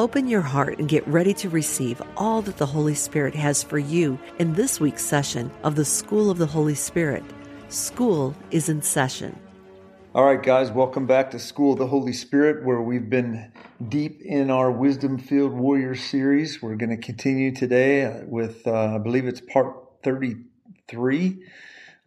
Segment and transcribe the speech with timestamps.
[0.00, 3.78] Open your heart and get ready to receive all that the Holy Spirit has for
[3.78, 7.22] you in this week's session of the School of the Holy Spirit.
[7.68, 9.38] School is in session.
[10.14, 13.52] All right, guys, welcome back to School of the Holy Spirit, where we've been
[13.90, 16.62] deep in our Wisdom Filled Warrior series.
[16.62, 21.44] We're going to continue today with, uh, I believe it's part 33.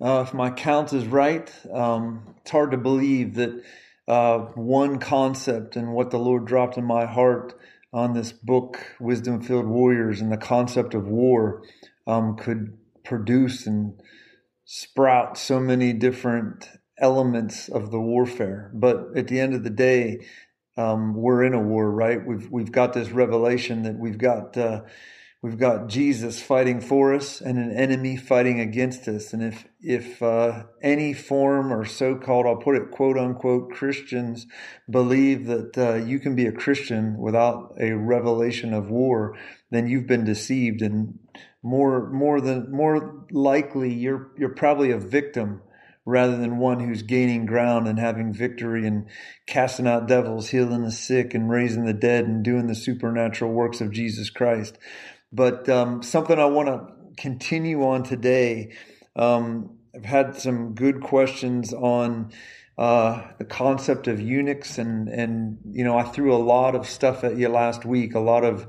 [0.01, 3.63] Uh, if my count is right, um, it's hard to believe that
[4.07, 7.53] uh, one concept and what the Lord dropped in my heart
[7.93, 11.63] on this book, Wisdom Filled Warriors, and the concept of war
[12.07, 14.01] um, could produce and
[14.65, 18.71] sprout so many different elements of the warfare.
[18.73, 20.25] But at the end of the day,
[20.75, 22.25] um, we're in a war, right?
[22.25, 24.81] We've we've got this revelation that we've got uh,
[25.43, 29.33] we've got Jesus fighting for us and an enemy fighting against us.
[29.33, 34.47] And if if uh, any form or so-called, I'll put it quote unquote Christians
[34.89, 39.37] believe that uh, you can be a Christian without a revelation of war,
[39.69, 40.81] then you've been deceived.
[40.81, 41.19] And
[41.61, 45.61] more more than more likely, you're you're probably a victim
[46.05, 49.07] rather than one who's gaining ground and having victory and
[49.47, 53.79] casting out devils, healing the sick, and raising the dead and doing the supernatural works
[53.79, 54.77] of Jesus Christ.
[55.33, 58.73] But um, something I want to continue on today.
[59.15, 62.31] Um, I've had some good questions on
[62.77, 67.23] uh, the concept of eunuchs, and and you know I threw a lot of stuff
[67.23, 68.67] at you last week, a lot of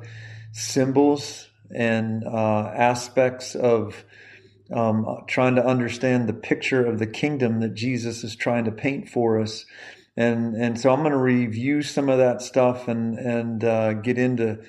[0.52, 4.04] symbols and uh, aspects of
[4.72, 9.08] um, trying to understand the picture of the kingdom that Jesus is trying to paint
[9.08, 9.64] for us.
[10.16, 14.16] And, and so I'm going to review some of that stuff and, and uh, get
[14.16, 14.60] into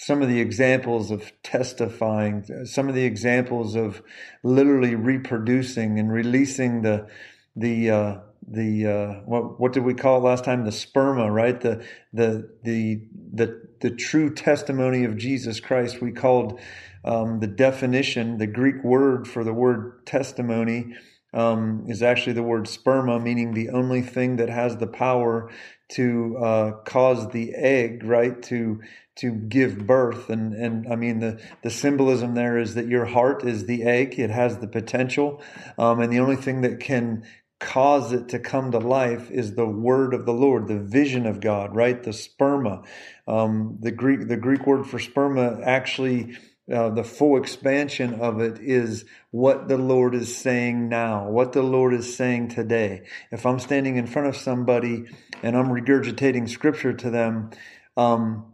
[0.00, 4.00] some of the examples of testifying, some of the examples of
[4.44, 7.08] literally reproducing and releasing the,
[7.56, 10.64] the, uh, the uh, what what did we call it last time?
[10.64, 11.60] The sperma, right?
[11.60, 13.02] The the the
[13.34, 16.00] the the true testimony of Jesus Christ.
[16.00, 16.60] We called
[17.04, 20.94] um, the definition, the Greek word for the word testimony,
[21.34, 25.50] um, is actually the word sperma, meaning the only thing that has the power
[25.90, 28.80] to uh, cause the egg, right, to
[29.18, 30.30] to give birth.
[30.30, 34.18] And and I mean the the symbolism there is that your heart is the egg;
[34.18, 35.42] it has the potential,
[35.78, 37.24] um, and the only thing that can
[37.60, 41.40] cause it to come to life is the word of the Lord, the vision of
[41.40, 42.00] God, right?
[42.00, 42.86] The sperma.
[43.26, 46.36] Um, the Greek the Greek word for sperma actually
[46.72, 51.62] uh, the full expansion of it is what the Lord is saying now, what the
[51.62, 53.04] Lord is saying today.
[53.30, 55.06] If I'm standing in front of somebody
[55.42, 57.50] and I'm regurgitating scripture to them,
[57.96, 58.52] um,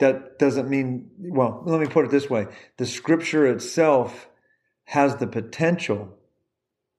[0.00, 2.46] that doesn't mean, well, let me put it this way.
[2.78, 4.28] The scripture itself
[4.84, 6.18] has the potential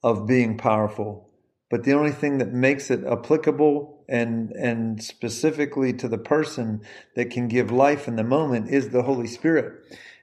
[0.03, 1.29] of being powerful,
[1.69, 6.81] but the only thing that makes it applicable and and specifically to the person
[7.16, 9.73] that can give life in the moment is the Holy Spirit.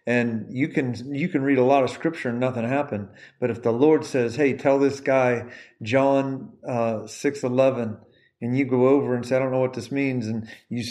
[0.06, 3.10] And you can you can read a lot of scripture and nothing happen
[3.41, 5.45] but if the lord says hey tell this guy
[5.83, 7.99] john uh, 611
[8.41, 10.84] and you go over and say i don't know what this means and you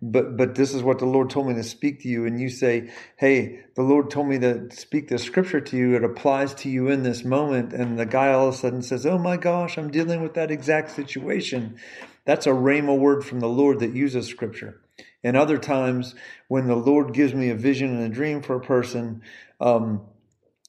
[0.00, 2.48] but but this is what the lord told me to speak to you and you
[2.48, 5.94] say hey the lord told me to speak this scripture to you.
[5.94, 9.04] It applies to you in this moment and the guy all of a sudden says
[9.04, 11.76] oh my gosh i'm dealing with that exact situation.
[12.24, 14.80] That's a rhema word from the lord that uses scripture.
[15.22, 16.14] And other times
[16.48, 19.22] when the Lord gives me a vision and a dream for a person,
[19.60, 20.02] um,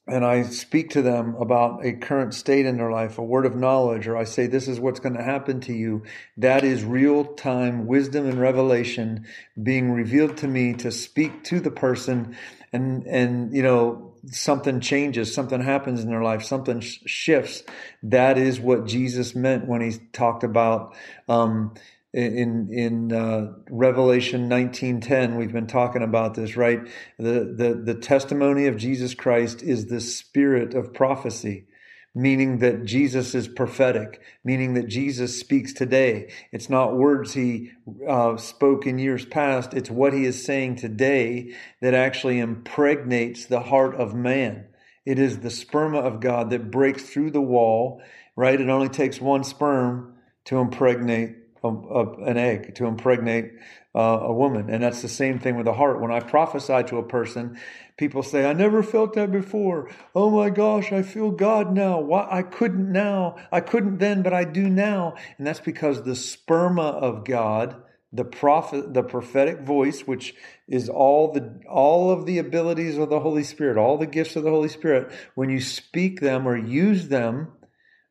[0.08, 3.56] and I speak to them about a current state in their life, a word of
[3.56, 6.04] knowledge, or I say, this is what's going to happen to you.
[6.38, 9.28] That is real time wisdom and revelation
[9.62, 12.38] being revealed to me to speak to the person.
[12.72, 17.64] And, and, you know, something changes, something happens in their life, something sh- shifts.
[18.04, 20.96] That is what Jesus meant when he talked about,
[21.28, 21.74] um,
[22.14, 26.80] in in uh, Revelation 19:10 we've been talking about this right?
[27.18, 31.68] The, the the testimony of Jesus Christ is the spirit of prophecy
[32.16, 36.32] meaning that Jesus is prophetic meaning that Jesus speaks today.
[36.52, 37.72] It's not words he
[38.08, 39.74] uh, spoke in years past.
[39.74, 44.66] It's what he is saying today that actually impregnates the heart of man.
[45.06, 48.02] It is the sperma of God that breaks through the wall
[48.38, 48.62] right?
[48.62, 50.14] It only takes one sperm
[50.46, 53.54] to impregnate a, a, an egg, to impregnate
[53.96, 54.70] uh, a woman.
[54.70, 56.00] And that's the same thing with the heart.
[56.00, 57.60] When I prophesy to a person,
[57.98, 59.90] people say, I never felt that before.
[60.14, 62.00] Oh my gosh, I feel God now.
[62.00, 63.38] Why I couldn't now.
[63.52, 65.16] I couldn't then, but I do now.
[65.38, 67.82] And that's because the sperma of God,
[68.14, 70.36] the prophet, the prophetic voice, which
[70.68, 74.44] is all the all of the abilities of the Holy Spirit, all the gifts of
[74.44, 77.52] the Holy Spirit, when you speak them or use them,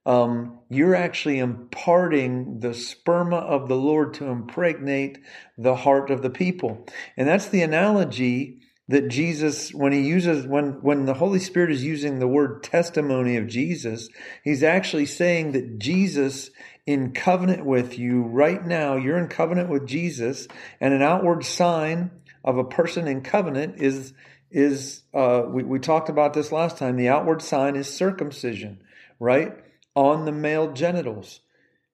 [0.07, 5.19] um, you're actually imparting the sperma of the Lord to impregnate
[5.59, 6.87] the heart of the people.
[7.17, 11.83] And that's the analogy that Jesus, when he uses, when, when the Holy Spirit is
[11.83, 14.09] using the word testimony of Jesus,
[14.45, 16.51] he's actually saying that Jesus
[16.87, 20.47] in covenant with you right now, you're in covenant with Jesus,
[20.81, 22.13] and an outward sign
[22.45, 24.13] of a person in covenant is,
[24.53, 26.95] is, uh, we, we talked about this last time.
[26.95, 28.79] The outward sign is circumcision,
[29.19, 29.53] right?
[29.97, 31.41] On the male genitals.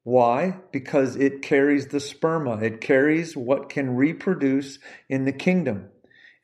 [0.02, 0.58] Why?
[0.72, 2.60] Because it carries the sperma.
[2.60, 5.88] It carries what can reproduce in the kingdom.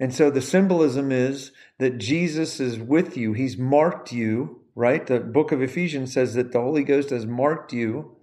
[0.00, 3.32] And so the symbolism is that Jesus is with you.
[3.32, 5.05] He's marked you, right?
[5.05, 8.16] The book of Ephesians says that the Holy Ghost has marked you,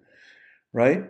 [0.72, 1.04] right?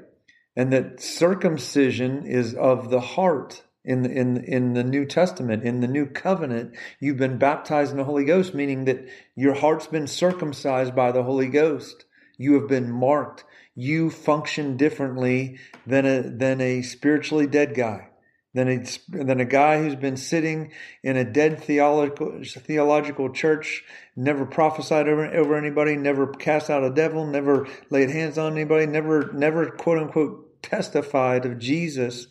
[0.56, 5.80] And that circumcision is of the heart in the, in in the New Testament, in
[5.80, 10.08] the New Covenant, you've been baptized in the Holy Ghost, meaning that your heart's been
[10.08, 12.06] circumcised by the Holy Ghost.
[12.38, 13.44] You have been marked.
[13.76, 18.10] You function differently than a, than a spiritually dead guy,
[18.54, 20.72] than a, than a guy who's been sitting
[21.04, 23.84] in a dead theological, theological church,
[24.16, 28.86] never prophesied over, over anybody, never cast out a devil, never laid hands on anybody,
[28.86, 32.28] never, never quote unquote testified of Jesus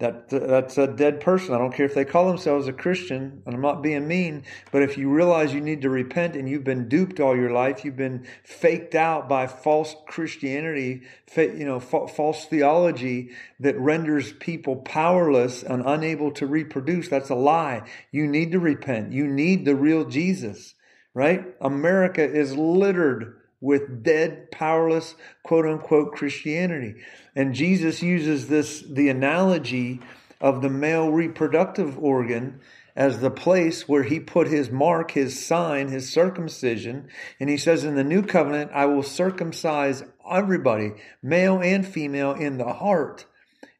[0.00, 1.54] that that's a dead person.
[1.54, 4.82] I don't care if they call themselves a Christian, and I'm not being mean, but
[4.82, 7.96] if you realize you need to repent and you've been duped all your life, you've
[7.96, 11.02] been faked out by false Christianity,
[11.36, 13.30] you know, false theology
[13.60, 17.08] that renders people powerless and unable to reproduce.
[17.08, 17.82] That's a lie.
[18.10, 19.12] You need to repent.
[19.12, 20.74] You need the real Jesus,
[21.14, 21.44] right?
[21.60, 26.96] America is littered with dead, powerless, quote unquote Christianity.
[27.36, 30.00] And Jesus uses this, the analogy
[30.40, 32.60] of the male reproductive organ
[32.96, 37.08] as the place where he put his mark, his sign, his circumcision.
[37.38, 40.92] And he says, In the new covenant, I will circumcise everybody,
[41.22, 43.26] male and female, in the heart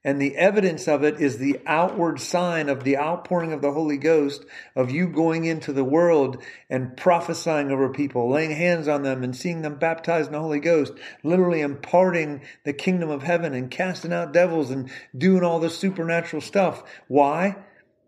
[0.02, 3.98] and the evidence of it is the outward sign of the outpouring of the Holy
[3.98, 9.22] Ghost, of you going into the world and prophesying over people, laying hands on them
[9.22, 13.70] and seeing them baptized in the Holy Ghost, literally imparting the kingdom of heaven and
[13.70, 16.82] casting out devils and doing all this supernatural stuff.
[17.08, 17.56] Why?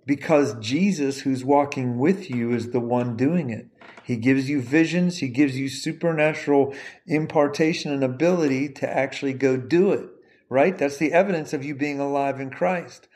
[0.06, 3.66] Because Jesus, who's walking with you, is the one doing it.
[4.02, 5.18] He gives you visions.
[5.18, 6.74] He gives you supernatural
[7.06, 10.08] impartation and ability to actually go do it
[10.52, 10.76] right?
[10.76, 13.08] That's the evidence of you being alive in Christ.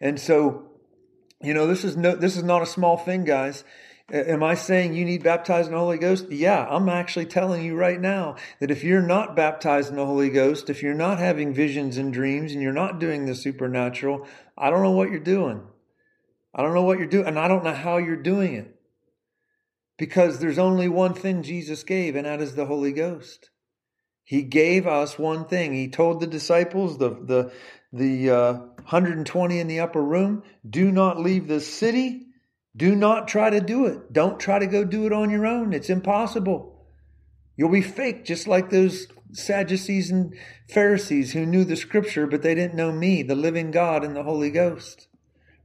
[0.00, 0.70] And so,
[1.40, 3.62] you know, this is no, this is not a small thing, guys.
[4.12, 6.32] Am I saying you need baptized in the Holy Ghost?
[6.32, 10.30] Yeah, I'm actually telling you right now that if you're not baptized in the Holy
[10.30, 14.26] Ghost, if you're not having visions and dreams and you're not doing the supernatural,
[14.58, 15.62] I don't know what you're doing.
[16.52, 18.74] I don't know what you're doing, and I don't know how you're doing it.
[19.96, 23.50] Because there's only one thing Jesus gave, and that is the Holy Ghost.
[24.30, 25.74] He gave us one thing.
[25.74, 27.52] He told the disciples, the, the,
[27.92, 32.28] the uh, 120 in the upper room, do not leave the city.
[32.76, 34.12] Do not try to do it.
[34.12, 35.72] Don't try to go do it on your own.
[35.72, 36.86] It's impossible.
[37.56, 40.36] You'll be fake, just like those Sadducees and
[40.68, 44.22] Pharisees who knew the scripture, but they didn't know me, the living God and the
[44.22, 45.08] Holy Ghost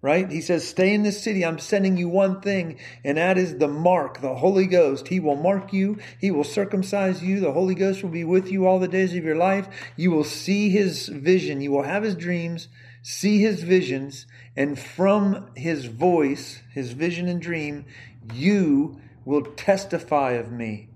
[0.06, 0.30] right?
[0.30, 1.44] He says, Stay in this city.
[1.44, 5.08] I'm sending you one thing, and that is the mark, the Holy Ghost.
[5.08, 7.40] He will mark you, He will circumcise you.
[7.40, 9.68] The Holy Ghost will be with you all the days of your life.
[9.96, 12.68] You will see His vision, you will have His dreams,
[13.02, 17.86] see His visions, and from His voice, His vision and dream,
[18.32, 20.90] you will testify of me.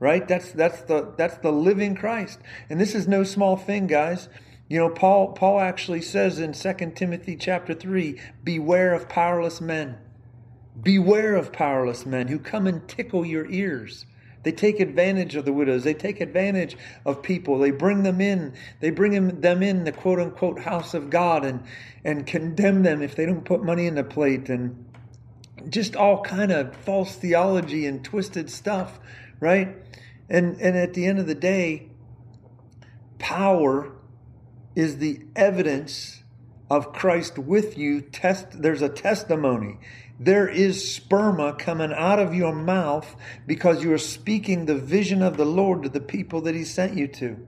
[0.00, 0.26] Right?
[0.26, 2.40] That's that's the that's the living Christ.
[2.68, 4.28] And this is no small thing, guys.
[4.70, 9.98] You know, Paul Paul actually says in 2 Timothy chapter 3, beware of powerless men.
[10.80, 14.06] Beware of powerless men who come and tickle your ears.
[14.44, 15.82] They take advantage of the widows.
[15.82, 17.58] They take advantage of people.
[17.58, 18.54] They bring them in.
[18.78, 21.64] They bring them in the quote unquote house of God and,
[22.04, 24.86] and condemn them if they don't put money in the plate and
[25.68, 29.00] just all kind of false theology and twisted stuff,
[29.40, 29.76] right?
[30.28, 31.88] And and at the end of the day,
[33.18, 33.96] power
[34.80, 36.22] is the evidence
[36.70, 38.00] of Christ with you.
[38.00, 39.78] Test, there's a testimony.
[40.18, 43.14] There is sperma coming out of your mouth
[43.46, 46.96] because you are speaking the vision of the Lord to the people that He sent
[46.96, 47.46] you to.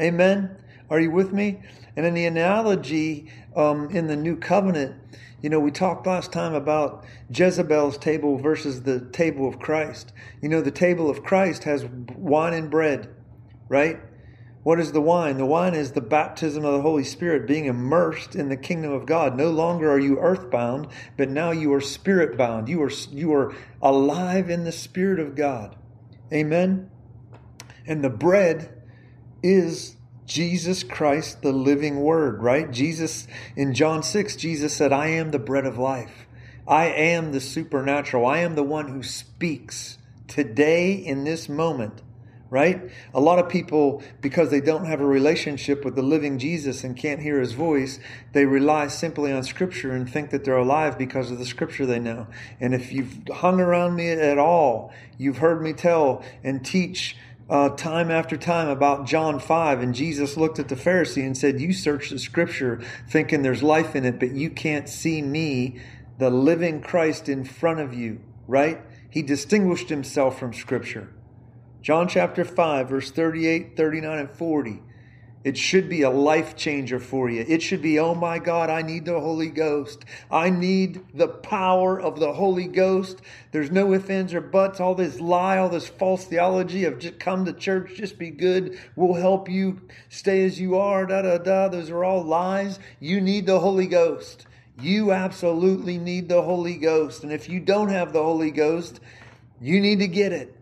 [0.00, 0.56] Amen.
[0.90, 1.60] Are you with me?
[1.96, 4.96] And in the analogy um, in the new covenant,
[5.40, 10.12] you know, we talked last time about Jezebel's table versus the table of Christ.
[10.40, 13.08] You know, the table of Christ has wine and bread,
[13.68, 14.00] right?
[14.62, 15.38] What is the wine?
[15.38, 19.06] The wine is the baptism of the Holy Spirit, being immersed in the kingdom of
[19.06, 19.36] God.
[19.36, 22.68] No longer are you earthbound, but now you are spirit bound.
[22.68, 25.76] You are, you are alive in the Spirit of God.
[26.32, 26.90] Amen?
[27.86, 28.82] And the bread
[29.42, 32.70] is Jesus Christ, the living Word, right?
[32.70, 33.26] Jesus,
[33.56, 36.28] in John 6, Jesus said, I am the bread of life.
[36.68, 38.24] I am the supernatural.
[38.24, 42.00] I am the one who speaks today in this moment
[42.52, 42.82] right?
[43.14, 46.94] A lot of people, because they don't have a relationship with the living Jesus and
[46.94, 47.98] can't hear his voice,
[48.34, 51.98] they rely simply on scripture and think that they're alive because of the scripture they
[51.98, 52.26] know.
[52.60, 57.16] And if you've hung around me at all, you've heard me tell and teach
[57.48, 61.58] uh, time after time about John 5, and Jesus looked at the Pharisee and said,
[61.58, 65.80] You search the scripture thinking there's life in it, but you can't see me,
[66.18, 68.78] the living Christ, in front of you, right?
[69.08, 71.08] He distinguished himself from scripture.
[71.82, 74.82] John chapter 5, verse 38, 39, and 40.
[75.42, 77.44] It should be a life changer for you.
[77.48, 80.04] It should be, oh my God, I need the Holy Ghost.
[80.30, 83.20] I need the power of the Holy Ghost.
[83.50, 84.78] There's no ifs, ands, or buts.
[84.78, 88.78] All this lie, all this false theology of just come to church, just be good.
[88.94, 91.66] We'll help you stay as you are, da da da.
[91.66, 92.78] Those are all lies.
[93.00, 94.46] You need the Holy Ghost.
[94.80, 97.24] You absolutely need the Holy Ghost.
[97.24, 99.00] And if you don't have the Holy Ghost,
[99.60, 100.56] you need to get it.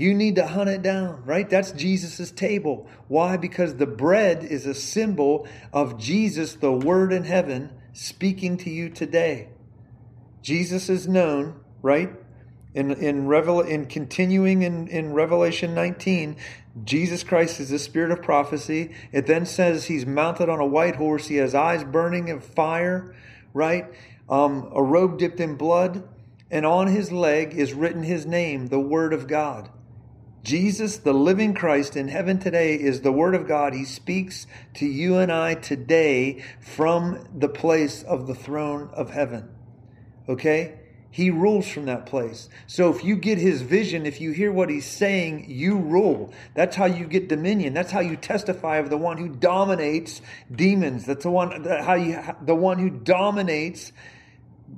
[0.00, 1.50] You need to hunt it down, right?
[1.50, 2.88] That's Jesus' table.
[3.08, 3.36] Why?
[3.36, 8.88] Because the bread is a symbol of Jesus, the Word in heaven, speaking to you
[8.88, 9.50] today.
[10.40, 12.14] Jesus is known, right?
[12.72, 16.34] In in Revel in continuing in, in Revelation 19,
[16.82, 18.92] Jesus Christ is the spirit of prophecy.
[19.12, 21.26] It then says he's mounted on a white horse.
[21.26, 23.14] He has eyes burning in fire,
[23.52, 23.84] right?
[24.30, 26.08] Um, a robe dipped in blood,
[26.50, 29.68] and on his leg is written his name, the Word of God.
[30.42, 33.74] Jesus, the living Christ in heaven today, is the Word of God.
[33.74, 39.48] He speaks to you and I today from the place of the throne of heaven.
[40.28, 40.80] Okay?
[41.12, 42.48] He rules from that place.
[42.68, 46.32] So if you get his vision, if you hear what he's saying, you rule.
[46.54, 47.74] That's how you get dominion.
[47.74, 50.22] That's how you testify of the one who dominates
[50.54, 51.06] demons.
[51.06, 53.90] That's the one how you the one who dominates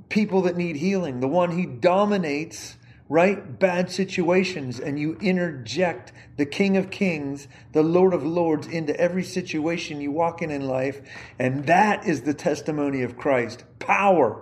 [0.09, 1.19] people that need healing.
[1.19, 2.77] The one who dominates
[3.09, 3.59] right?
[3.59, 9.23] Bad situations, and you interject the King of Kings, the Lord of Lords, into every
[9.23, 11.01] situation you walk in in life.
[11.37, 13.65] And that is the testimony of Christ.
[13.79, 14.41] Power.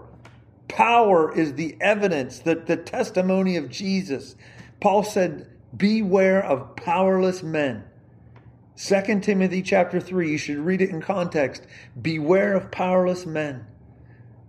[0.68, 4.36] Power is the evidence, that the testimony of Jesus.
[4.80, 7.84] Paul said, Beware of powerless men.
[8.78, 11.68] 2 Timothy chapter 3, you should read it in context.
[12.02, 13.66] Beware of powerless men.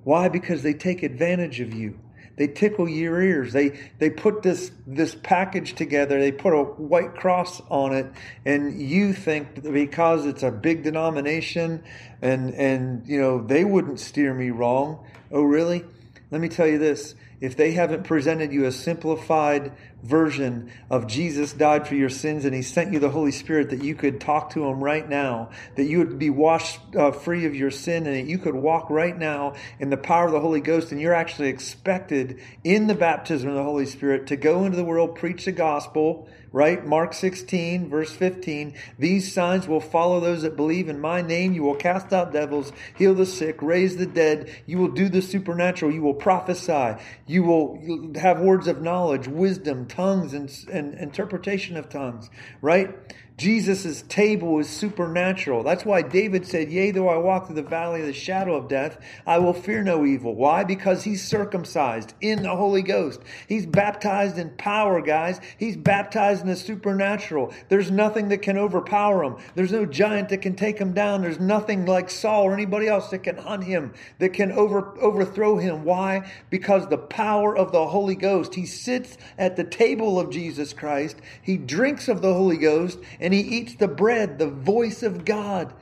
[0.05, 0.29] Why?
[0.29, 1.99] Because they take advantage of you.
[2.37, 3.53] They tickle your ears.
[3.53, 6.19] They they put this this package together.
[6.19, 8.07] They put a white cross on it,
[8.45, 11.83] and you think because it's a big denomination,
[12.23, 15.07] and and you know they wouldn't steer me wrong.
[15.31, 15.85] Oh, really?
[16.31, 19.73] Let me tell you this: if they haven't presented you a simplified
[20.03, 23.83] version of Jesus died for your sins and he sent you the Holy Spirit that
[23.83, 27.55] you could talk to him right now, that you would be washed uh, free of
[27.55, 30.61] your sin and that you could walk right now in the power of the Holy
[30.61, 34.77] Ghost and you're actually expected in the baptism of the Holy Spirit to go into
[34.77, 36.85] the world, preach the gospel, right?
[36.87, 38.75] Mark 16, verse 15.
[38.99, 41.55] These signs will follow those that believe in my name.
[41.55, 44.55] You will cast out devils, heal the sick, raise the dead.
[44.67, 45.93] You will do the supernatural.
[45.93, 47.01] You will prophesy.
[47.27, 52.31] You will have words of knowledge, wisdom, tongues, and, and interpretation of tongues,
[52.63, 52.91] right?
[53.37, 55.63] Jesus' table is supernatural.
[55.63, 58.69] That's why David said, Yea, though I walk through the valley of the shadow of
[58.69, 60.35] death, I will fear no evil.
[60.35, 60.65] Why?
[60.65, 63.21] Because he's circumcised in the Holy Ghost.
[63.49, 65.41] He's baptized in power, guys.
[65.59, 67.53] He's baptized in the supernatural.
[67.69, 69.37] There's nothing that can overpower him.
[69.55, 71.23] There's no giant that can take him down.
[71.23, 75.57] There's nothing like Saul or anybody else that can hunt him, that can over, overthrow
[75.57, 75.85] him.
[75.85, 76.31] Why?
[76.51, 78.55] Because the power of the Holy Ghost.
[78.55, 81.17] He sits at the table of Jesus Christ.
[81.41, 85.73] He drinks of the Holy Ghost and he eats the bread, the voice of God,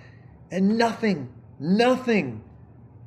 [0.51, 2.45] and nothing, nothing,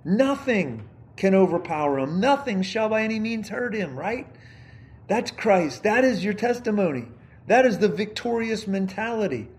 [0.03, 2.19] nothing can overpower him.
[2.19, 4.25] Nothing shall by any means hurt him, right?
[5.07, 5.83] That's Christ.
[5.83, 7.09] That is your testimony.
[7.45, 9.49] That is the victorious mentality.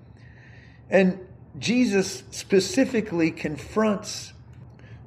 [0.91, 1.25] And
[1.57, 4.33] Jesus specifically confronts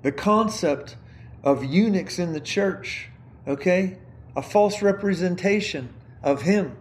[0.01, 0.95] the concept
[1.43, 3.09] of eunuchs in the church,
[3.45, 3.97] okay?
[4.33, 5.93] A false representation
[6.24, 6.77] of him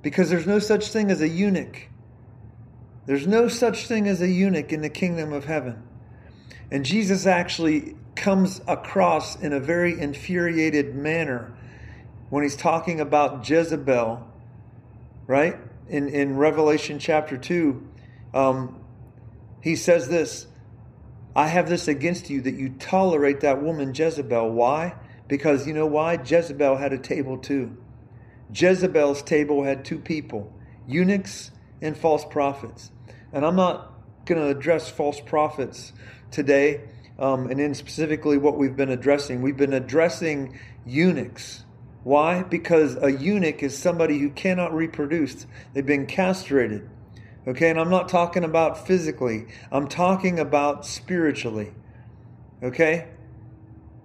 [0.00, 1.89] because there's no such thing as a eunuch.
[3.10, 5.82] There's no such thing as a eunuch in the kingdom of heaven.
[6.70, 11.52] And Jesus actually comes across in a very infuriated manner
[12.28, 14.24] when he's talking about Jezebel,
[15.26, 15.56] right?
[15.88, 17.84] In, in Revelation chapter 2,
[18.32, 18.78] um,
[19.60, 20.46] he says this
[21.34, 24.52] I have this against you that you tolerate that woman Jezebel.
[24.52, 24.94] Why?
[25.26, 26.14] Because you know why?
[26.14, 27.76] Jezebel had a table too.
[28.54, 30.52] Jezebel's table had two people
[30.86, 31.50] eunuchs
[31.82, 32.92] and false prophets.
[33.32, 33.92] And I'm not
[34.24, 35.92] going to address false prophets
[36.30, 36.80] today,
[37.18, 39.42] um, and in specifically what we've been addressing.
[39.42, 41.64] We've been addressing eunuchs.
[42.02, 42.42] Why?
[42.42, 46.88] Because a eunuch is somebody who cannot reproduce, they've been castrated.
[47.46, 51.72] Okay, and I'm not talking about physically, I'm talking about spiritually.
[52.62, 53.08] Okay?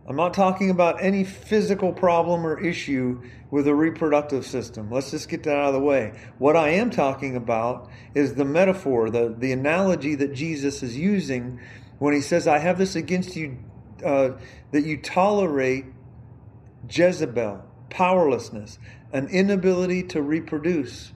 [0.07, 4.91] I'm not talking about any physical problem or issue with the reproductive system.
[4.91, 6.13] Let's just get that out of the way.
[6.37, 11.59] What I am talking about is the metaphor, the, the analogy that Jesus is using
[11.97, 13.57] when he says, I have this against you,
[14.03, 14.31] uh,
[14.71, 15.85] that you tolerate
[16.87, 18.77] Jezebel, powerlessness,
[19.11, 21.13] an inability to reproduce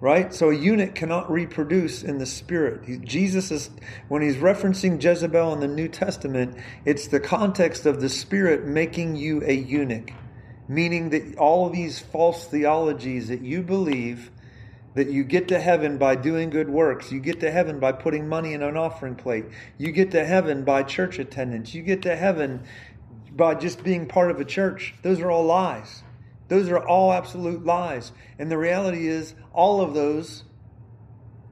[0.00, 0.32] right?
[0.34, 2.84] So a eunuch cannot reproduce in the spirit.
[2.84, 3.70] He, Jesus is,
[4.08, 9.16] when he's referencing Jezebel in the New Testament, it's the context of the spirit making
[9.16, 10.10] you a eunuch,
[10.68, 14.30] meaning that all these false theologies that you believe
[14.94, 18.26] that you get to heaven by doing good works, you get to heaven by putting
[18.26, 19.44] money in an offering plate,
[19.76, 22.62] you get to heaven by church attendance, you get to heaven
[23.30, 24.94] by just being part of a church.
[25.02, 26.02] Those are all lies.
[26.48, 28.12] Those are all absolute lies.
[28.38, 30.44] And the reality is, all of those,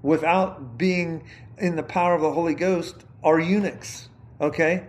[0.03, 1.25] without being
[1.59, 4.09] in the power of the Holy Ghost, are eunuchs.
[4.41, 4.85] Okay?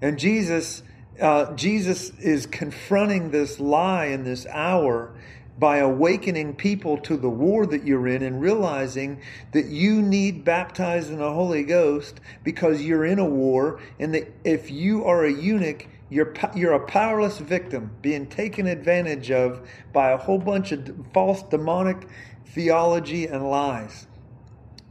[0.00, 0.82] And Jesus,
[1.20, 5.14] uh, Jesus is confronting this lie in this hour
[5.58, 9.20] by awakening people to the war that you're in and realizing
[9.52, 14.32] that you need baptized in the Holy Ghost because you're in a war, and that
[14.42, 20.10] if you are a eunuch, you're, you're a powerless victim being taken advantage of by
[20.10, 22.06] a whole bunch of false demonic
[22.46, 24.06] theology and lies.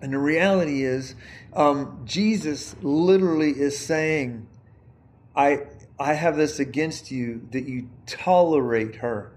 [0.01, 1.15] And the reality is,
[1.53, 4.47] um, Jesus literally is saying,
[5.35, 5.67] I,
[5.99, 9.31] I have this against you that you tolerate her.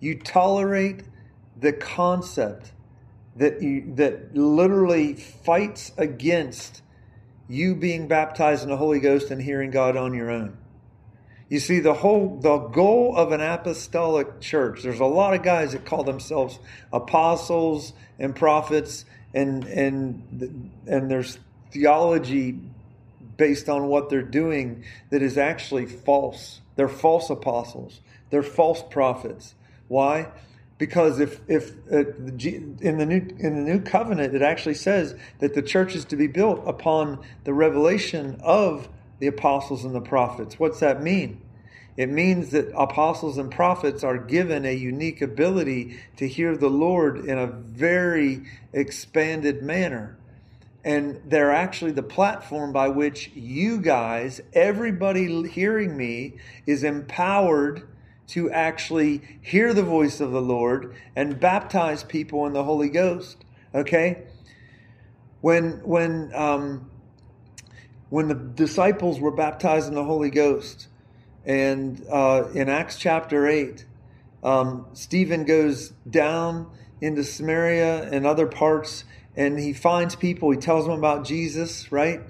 [0.00, 1.04] You tolerate
[1.58, 2.72] the concept
[3.36, 6.82] that you, that literally fights against
[7.48, 10.56] you being baptized in the Holy Ghost and hearing God on your own.
[11.48, 14.82] You see, the whole the goal of an apostolic church.
[14.82, 16.58] There's a lot of guys that call themselves
[16.92, 19.04] apostles and prophets,
[19.34, 21.38] and and and there's
[21.70, 22.58] theology
[23.36, 26.60] based on what they're doing that is actually false.
[26.76, 28.00] They're false apostles.
[28.30, 29.54] They're false prophets.
[29.88, 30.28] Why?
[30.78, 35.54] Because if if uh, in the new in the new covenant it actually says that
[35.54, 40.58] the church is to be built upon the revelation of the apostles and the prophets.
[40.58, 41.40] What's that mean?
[41.96, 47.24] It means that apostles and prophets are given a unique ability to hear the Lord
[47.24, 50.18] in a very expanded manner.
[50.84, 56.34] And they're actually the platform by which you guys, everybody hearing me,
[56.66, 57.88] is empowered
[58.26, 63.44] to actually hear the voice of the Lord and baptize people in the Holy Ghost.
[63.74, 64.24] Okay?
[65.40, 66.90] When, when, um,
[68.10, 70.88] when the disciples were baptized in the Holy Ghost,
[71.44, 73.84] and uh, in Acts chapter 8,
[74.42, 79.04] um, Stephen goes down into Samaria and other parts,
[79.36, 80.50] and he finds people.
[80.50, 82.20] He tells them about Jesus, right?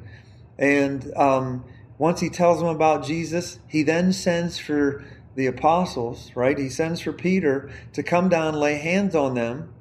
[0.59, 1.65] And um,
[1.99, 6.57] once he tells them about Jesus, he then sends for the apostles, right?
[6.57, 9.74] He sends for Peter to come down, lay hands on them,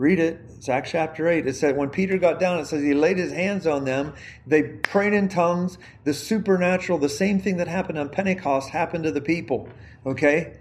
[0.00, 0.40] Read it.
[0.56, 1.46] It's Acts chapter 8.
[1.46, 4.14] It said when Peter got down, it says he laid his hands on them.
[4.46, 5.76] They prayed in tongues.
[6.04, 9.68] The supernatural, the same thing that happened on Pentecost happened to the people.
[10.06, 10.56] Okay?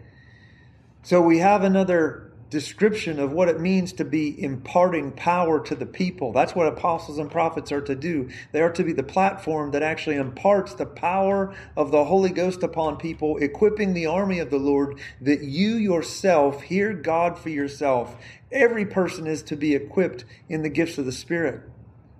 [1.04, 5.86] So we have another description of what it means to be imparting power to the
[5.86, 6.32] people.
[6.32, 8.30] That's what apostles and prophets are to do.
[8.52, 12.64] They are to be the platform that actually imparts the power of the Holy Ghost
[12.64, 18.16] upon people, equipping the army of the Lord that you yourself hear God for yourself.
[18.52, 21.62] Every person is to be equipped in the gifts of the Spirit.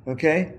[0.08, 0.54] Okay?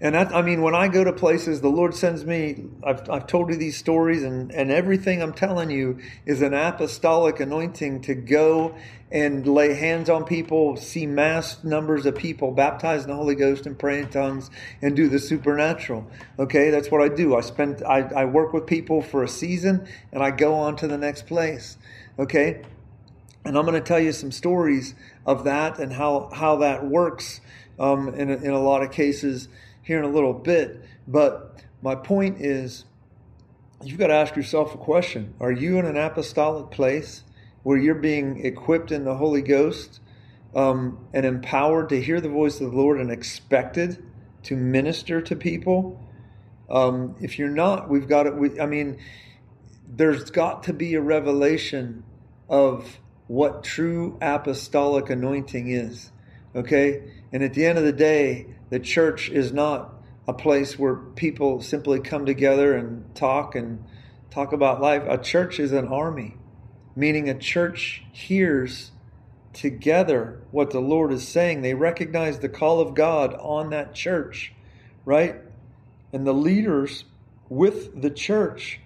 [0.00, 3.26] And I, I, mean, when I go to places, the Lord sends me, I've, I've
[3.26, 8.14] told you these stories, and, and everything I'm telling you is an apostolic anointing to
[8.14, 8.76] go
[9.10, 13.66] and lay hands on people, see mass numbers of people baptized in the Holy Ghost
[13.66, 14.50] and pray in tongues
[14.82, 16.08] and do the supernatural.
[16.38, 17.34] Okay, that's what I do.
[17.34, 20.86] I spend, I, I work with people for a season and I go on to
[20.86, 21.76] the next place.
[22.18, 22.62] Okay,
[23.44, 24.94] and I'm going to tell you some stories
[25.26, 27.40] of that and how, how that works
[27.80, 29.48] um, in, a, in a lot of cases
[29.88, 30.84] here in a little bit.
[31.08, 32.84] But my point is,
[33.82, 37.24] you've got to ask yourself a question Are you in an apostolic place
[37.62, 40.00] where you're being equipped in the Holy Ghost
[40.54, 44.04] um, and empowered to hear the voice of the Lord and expected
[44.44, 46.04] to minister to people?
[46.68, 48.36] Um, if you're not, we've got it.
[48.36, 48.98] We, I mean,
[49.88, 52.04] there's got to be a revelation
[52.46, 56.12] of what true apostolic anointing is.
[56.54, 57.10] Okay?
[57.32, 59.94] And at the end of the day, the church is not
[60.26, 63.82] a place where people simply come together and talk and
[64.30, 65.02] talk about life.
[65.08, 66.36] A church is an army,
[66.94, 68.90] meaning a church hears
[69.54, 71.62] together what the Lord is saying.
[71.62, 74.52] They recognize the call of God on that church,
[75.04, 75.36] right?
[76.12, 77.04] And the leaders
[77.48, 78.80] with the church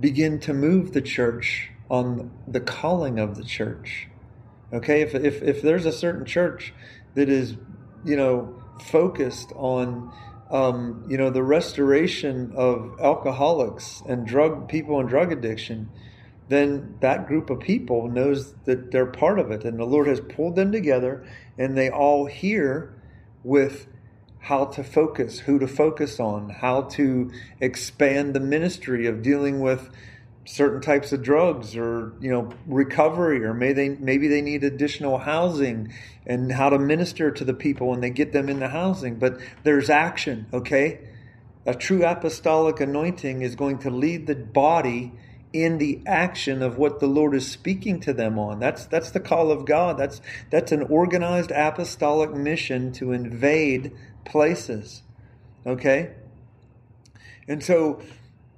[0.00, 4.08] begin to move the church on the calling of the church.
[4.72, 6.74] Okay, if, if, if there's a certain church
[7.14, 7.56] that is,
[8.04, 10.12] you know, focused on,
[10.50, 15.90] um, you know, the restoration of alcoholics and drug people and drug addiction,
[16.48, 19.64] then that group of people knows that they're part of it.
[19.64, 21.26] And the Lord has pulled them together
[21.58, 22.94] and they all hear
[23.42, 23.86] with
[24.38, 29.90] how to focus, who to focus on, how to expand the ministry of dealing with
[30.46, 35.18] certain types of drugs or you know recovery or maybe they maybe they need additional
[35.18, 35.92] housing
[36.26, 39.90] and how to minister to the people when they get them into housing but there's
[39.90, 41.00] action okay
[41.66, 45.12] a true apostolic anointing is going to lead the body
[45.52, 48.60] in the action of what the Lord is speaking to them on.
[48.60, 49.96] That's that's the call of God.
[49.98, 53.92] That's that's an organized apostolic mission to invade
[54.24, 55.02] places.
[55.66, 56.12] Okay?
[57.48, 58.02] And so,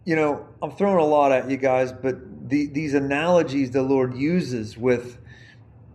[0.09, 4.17] you know, I'm throwing a lot at you guys, but the, these analogies the Lord
[4.17, 5.19] uses with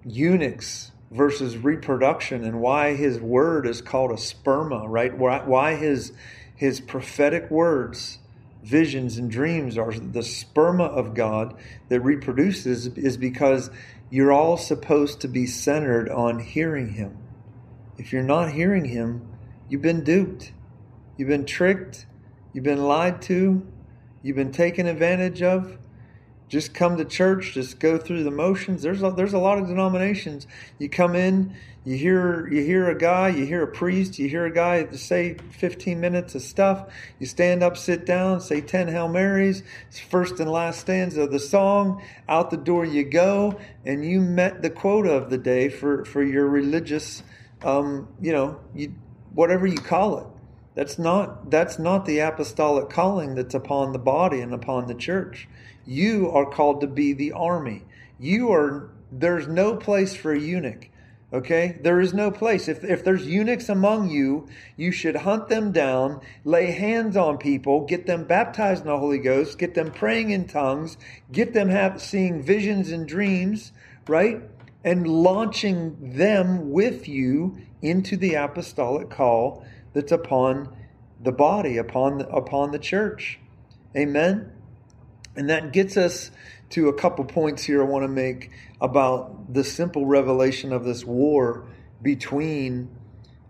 [0.06, 5.18] eunuchs versus reproduction and why his word is called a sperma, right?
[5.18, 6.12] Why, why his
[6.56, 8.20] his prophetic words
[8.62, 11.56] visions and dreams are the sperma of God
[11.90, 13.72] that reproduces is because
[14.12, 17.18] you're all supposed to be centered on hearing Him.
[17.98, 19.28] If you're not hearing Him,
[19.70, 20.52] you've been duped,
[21.18, 22.06] you've been tricked,
[22.54, 23.66] you've been lied to,
[24.24, 25.78] you've been taken advantage of.
[26.50, 28.84] Just come to church, just go through the motions.
[28.84, 30.46] There's a, there's a lot of denominations.
[30.78, 31.56] You come in,
[31.86, 35.34] you hear you hear a guy, you hear a priest, you hear a guy say
[35.34, 36.94] 15 minutes of stuff.
[37.20, 39.64] You stand up, sit down, say 10 Hail Marys,
[40.10, 42.02] first and last stanza of the song.
[42.30, 46.24] Out the door you go, and you met the quota of the day for for
[46.24, 47.24] your religious,
[47.64, 48.94] um, you know, you,
[49.34, 50.33] whatever you call it.
[50.76, 55.48] That's not that's not the apostolic calling that's upon the body and upon the church.
[55.86, 57.84] You are called to be the army.
[58.20, 60.90] You are there's no place for a eunuch.
[61.32, 61.80] Okay?
[61.82, 62.68] There is no place.
[62.68, 67.86] If, if there's eunuchs among you, you should hunt them down, lay hands on people,
[67.88, 70.96] get them baptized in the Holy Ghost, get them praying in tongues,
[71.32, 73.72] get them have, seeing visions and dreams,
[74.08, 74.44] right?
[74.84, 80.76] And launching them with you into the apostolic call that's upon
[81.22, 83.40] the body, upon the, upon the church.
[83.96, 84.52] Amen?
[85.36, 86.32] And that gets us
[86.72, 88.52] to a couple points here I want to make
[88.82, 91.66] about the simple revelation of this war
[92.02, 92.90] between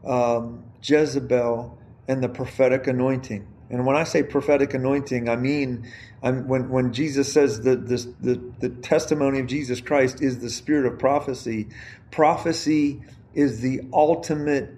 [0.06, 1.77] um, Jezebel
[2.08, 3.47] and the prophetic anointing.
[3.69, 5.89] And when I say prophetic anointing, I mean
[6.21, 10.49] I'm, when when Jesus says that this, the the testimony of Jesus Christ is the
[10.49, 11.69] spirit of prophecy.
[12.12, 13.01] Prophecy
[13.34, 14.77] is the ultimate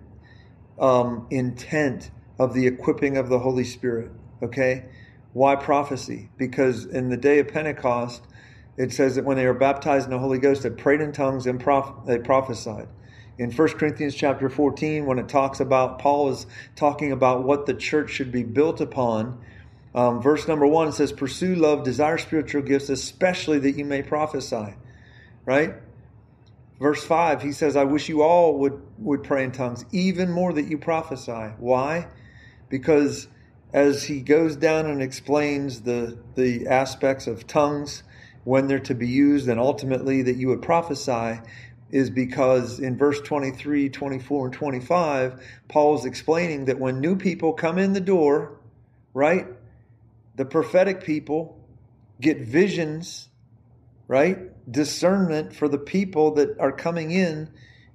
[0.79, 4.11] um, intent of the equipping of the Holy Spirit.
[4.43, 4.85] Okay,
[5.33, 6.29] why prophecy?
[6.37, 8.23] Because in the day of Pentecost,
[8.77, 11.47] it says that when they were baptized in the Holy Ghost, they prayed in tongues
[11.47, 12.87] and prof- they prophesied.
[13.37, 17.73] In 1 Corinthians chapter 14, when it talks about, Paul is talking about what the
[17.73, 19.41] church should be built upon.
[19.93, 24.75] Um, verse number one says, Pursue love, desire spiritual gifts, especially that you may prophesy.
[25.45, 25.75] Right?
[26.79, 30.51] Verse 5, he says, I wish you all would, would pray in tongues, even more
[30.53, 31.53] that you prophesy.
[31.57, 32.07] Why?
[32.69, 33.27] Because
[33.73, 38.03] as he goes down and explains the, the aspects of tongues,
[38.45, 41.41] when they're to be used and ultimately that you would prophesy
[41.91, 47.77] is because in verse 23, 24, and 25, Paul's explaining that when new people come
[47.77, 48.57] in the door,
[49.13, 49.47] right,
[50.35, 51.59] the prophetic people
[52.21, 53.29] get visions,
[54.07, 54.37] right,
[54.69, 57.49] discernment for the people that are coming in,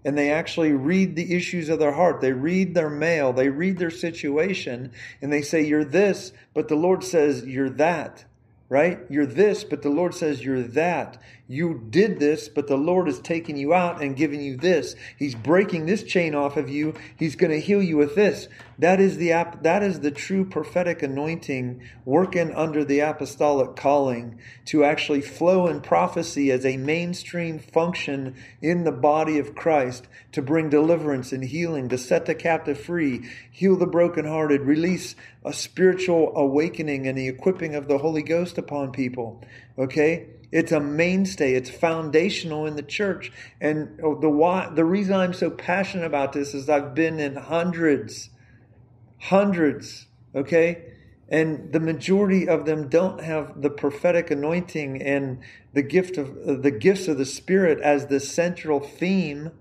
[0.04, 2.20] and they actually read the issues of their heart.
[2.20, 6.76] They read their mail, they read their situation, and they say, You're this, but the
[6.76, 8.24] Lord says, You're that
[8.70, 9.00] right?
[9.11, 11.20] You're this, but the Lord says you're that.
[11.50, 14.94] You did this, but the Lord is taking you out and giving you this.
[15.18, 16.94] He's breaking this chain off of you.
[17.16, 18.46] He's going to heal you with this.
[18.78, 19.30] That is the
[19.62, 25.80] that is the true prophetic anointing working under the apostolic calling to actually flow in
[25.80, 31.88] prophecy as a mainstream function in the body of Christ to bring deliverance and healing,
[31.88, 37.74] to set the captive free, heal the brokenhearted, release a spiritual awakening and the equipping
[37.74, 39.42] of the Holy Ghost upon people.
[39.76, 40.28] Okay?
[40.52, 41.54] It's a mainstay.
[41.54, 43.32] It's foundational in the church.
[43.60, 47.36] And oh, the why, the reason I'm so passionate about this is I've been in
[47.36, 48.30] hundreds,
[49.18, 50.86] hundreds, okay?
[51.28, 55.38] And the majority of them don't have the prophetic anointing and
[55.72, 59.52] the gift of uh, the gifts of the Spirit as the central theme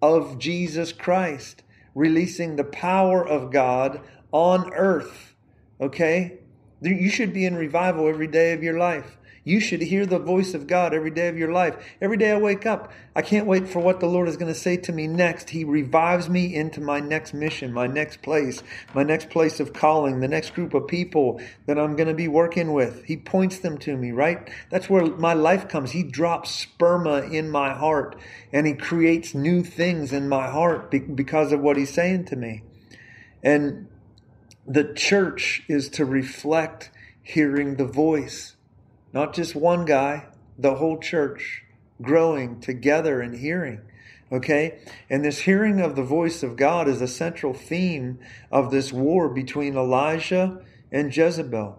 [0.00, 1.62] of Jesus Christ,
[1.94, 4.00] releasing the power of God
[4.32, 5.36] on earth.
[5.80, 6.38] Okay?
[6.80, 9.16] You should be in revival every day of your life.
[9.44, 11.74] You should hear the voice of God every day of your life.
[12.00, 14.58] Every day I wake up, I can't wait for what the Lord is going to
[14.58, 15.50] say to me next.
[15.50, 18.62] He revives me into my next mission, my next place,
[18.94, 22.28] my next place of calling, the next group of people that I'm going to be
[22.28, 23.04] working with.
[23.04, 24.48] He points them to me, right?
[24.70, 25.90] That's where my life comes.
[25.90, 28.16] He drops sperma in my heart
[28.52, 32.62] and he creates new things in my heart because of what he's saying to me.
[33.42, 33.88] And
[34.66, 38.54] the church is to reflect hearing the voice.
[39.12, 40.26] Not just one guy,
[40.58, 41.64] the whole church
[42.00, 43.80] growing together and hearing.
[44.30, 44.80] Okay?
[45.10, 48.18] And this hearing of the voice of God is a central theme
[48.50, 51.78] of this war between Elijah and Jezebel.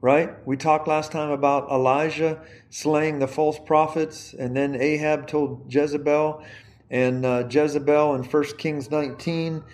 [0.00, 0.46] Right?
[0.46, 6.44] We talked last time about Elijah slaying the false prophets, and then Ahab told Jezebel,
[6.90, 9.64] and uh, Jezebel in 1 Kings 19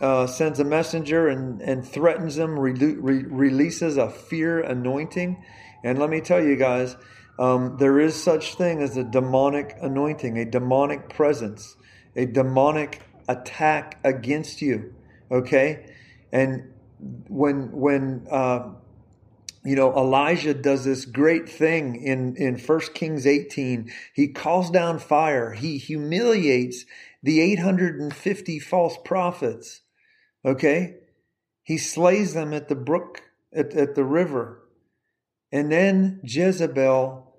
[0.00, 5.42] uh, sends a messenger and, and threatens them, re- re- releases a fear anointing.
[5.84, 6.96] And let me tell you guys,
[7.38, 11.76] um, there is such thing as a demonic anointing, a demonic presence,
[12.16, 14.94] a demonic attack against you.
[15.30, 15.94] Okay,
[16.32, 16.72] and
[17.28, 18.70] when when uh,
[19.64, 24.98] you know Elijah does this great thing in in First Kings eighteen, he calls down
[24.98, 25.52] fire.
[25.52, 26.84] He humiliates
[27.22, 29.82] the eight hundred and fifty false prophets.
[30.44, 30.96] Okay,
[31.62, 34.62] he slays them at the brook at, at the river
[35.50, 37.34] and then Jezebel,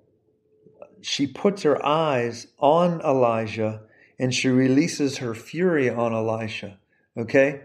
[1.00, 3.82] she puts her eyes on Elijah
[4.18, 6.78] and she releases her fury on Elisha.
[7.16, 7.60] Okay?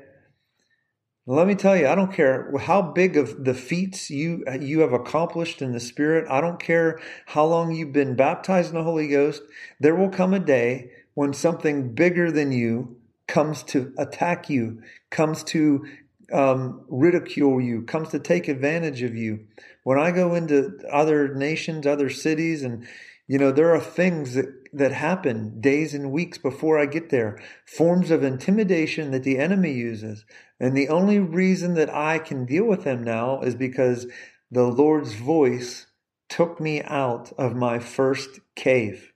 [1.27, 4.93] Let me tell you, I don't care how big of the feats you you have
[4.93, 6.27] accomplished in the Spirit.
[6.29, 9.41] I don't care how long you've been baptized in the Holy Ghost.
[9.79, 15.43] There will come a day when something bigger than you comes to attack you, comes
[15.45, 15.87] to
[16.31, 19.47] um, ridicule you, comes to take advantage of you.
[19.85, 22.87] When I go into other nations, other cities, and
[23.27, 27.39] you know, there are things that, that happen days and weeks before I get there,
[27.67, 30.25] forms of intimidation that the enemy uses.
[30.59, 34.07] And the only reason that I can deal with them now is because
[34.49, 35.85] the Lord's voice
[36.29, 39.13] took me out of my first cave.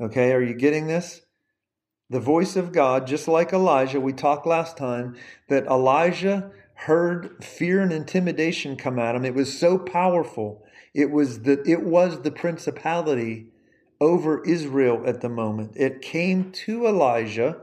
[0.00, 1.20] Okay, are you getting this?
[2.10, 4.00] the voice of God, just like Elijah.
[4.00, 5.16] We talked last time
[5.48, 9.24] that Elijah heard fear and intimidation come at him.
[9.24, 10.64] It was so powerful.
[10.92, 13.46] It was the, it was the principality
[14.00, 15.72] over Israel at the moment.
[15.76, 17.60] It came to Elijah,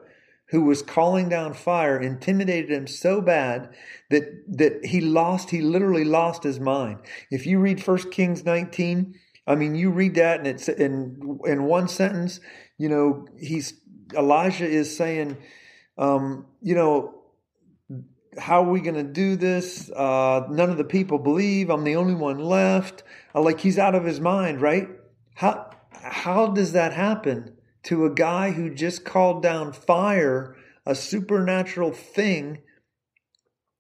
[0.50, 3.74] who was calling down fire, intimidated him so bad
[4.10, 7.00] that, that he lost, he literally lost his mind.
[7.30, 9.16] If you read 1 Kings 19,
[9.48, 12.40] I mean, you read that and it's in, in one sentence,
[12.78, 13.74] you know, he's
[14.14, 15.38] Elijah is saying,
[15.98, 17.21] um, you know,
[18.38, 19.90] how are we going to do this?
[19.90, 21.70] Uh, none of the people believe.
[21.70, 23.04] I'm the only one left.
[23.36, 24.90] Uh, like he's out of his mind, right?
[25.36, 31.92] How how does that happen to a guy who just called down fire, a supernatural
[31.92, 32.60] thing?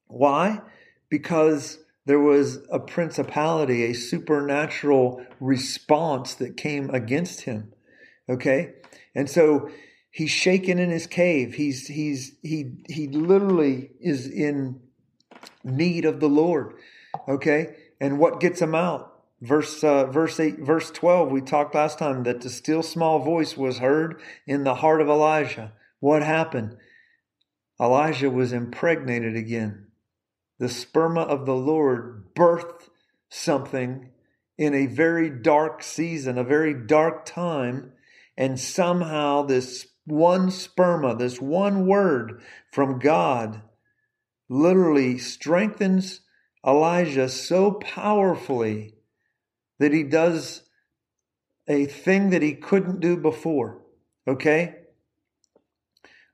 [0.07, 0.61] Why?
[1.09, 7.73] Because there was a principality, a supernatural response that came against him.
[8.29, 8.73] Okay?
[9.15, 9.69] And so
[10.11, 11.55] he's shaken in his cave.
[11.55, 14.79] He's he's he he literally is in
[15.63, 16.73] need of the Lord.
[17.27, 19.07] Okay, and what gets him out?
[19.41, 21.31] Verse uh, verse eight, verse twelve.
[21.31, 25.07] We talked last time that the still small voice was heard in the heart of
[25.07, 25.73] Elijah.
[25.99, 26.77] What happened?
[27.79, 29.87] Elijah was impregnated again.
[30.59, 32.89] The sperma of the Lord birthed
[33.29, 34.09] something
[34.59, 37.93] in a very dark season, a very dark time,
[38.37, 43.61] and somehow this one sperma, this one word from God,
[44.49, 46.21] literally strengthens
[46.65, 48.95] Elijah so powerfully
[49.79, 50.63] that he does
[51.67, 53.81] a thing that he couldn't do before.
[54.27, 54.75] Okay?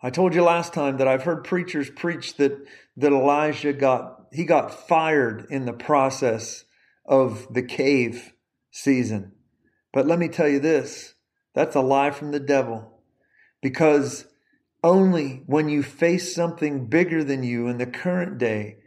[0.02, 2.58] I told you last time that I've heard preachers preach that,
[2.98, 6.66] that Elijah got, he got fired in the process
[7.06, 8.34] of the cave
[8.72, 9.34] season.
[9.94, 11.16] But let me tell you this
[11.56, 12.97] that's a lie from the devil
[13.62, 14.26] because
[14.84, 18.78] only when you face something bigger than you in the current day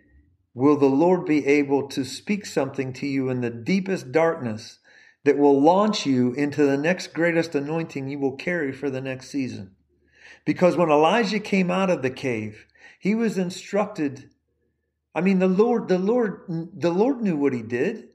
[0.55, 4.79] will the Lord be able to speak something to you in the deepest darkness
[5.25, 9.31] that will launch you into the next greatest anointing you will carry for the next
[9.31, 9.75] season.
[10.45, 12.67] Because when Elijah came out of the cave,
[12.99, 14.31] he was instructed.
[15.15, 18.09] I mean, the Lord, the Lord, the Lord knew what he did.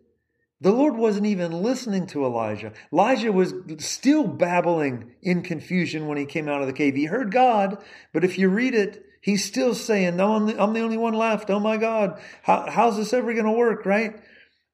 [0.61, 2.71] The Lord wasn't even listening to Elijah.
[2.91, 6.95] Elijah was still babbling in confusion when he came out of the cave.
[6.95, 7.77] He heard God,
[8.13, 11.13] but if you read it, he's still saying, No, I'm the, I'm the only one
[11.13, 11.49] left.
[11.49, 12.21] Oh my God.
[12.43, 14.15] How, how's this ever going to work, right?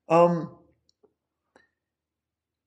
[0.07, 0.51] Um,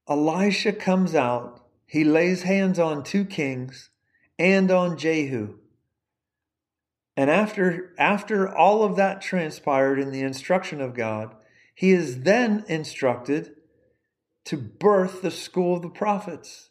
[0.09, 1.61] Elisha comes out.
[1.87, 3.91] He lays hands on two kings
[4.39, 5.59] and on Jehu.
[7.17, 11.35] And after, after all of that transpired in the instruction of God,
[11.75, 13.55] he is then instructed
[14.45, 16.71] to birth the school of the prophets.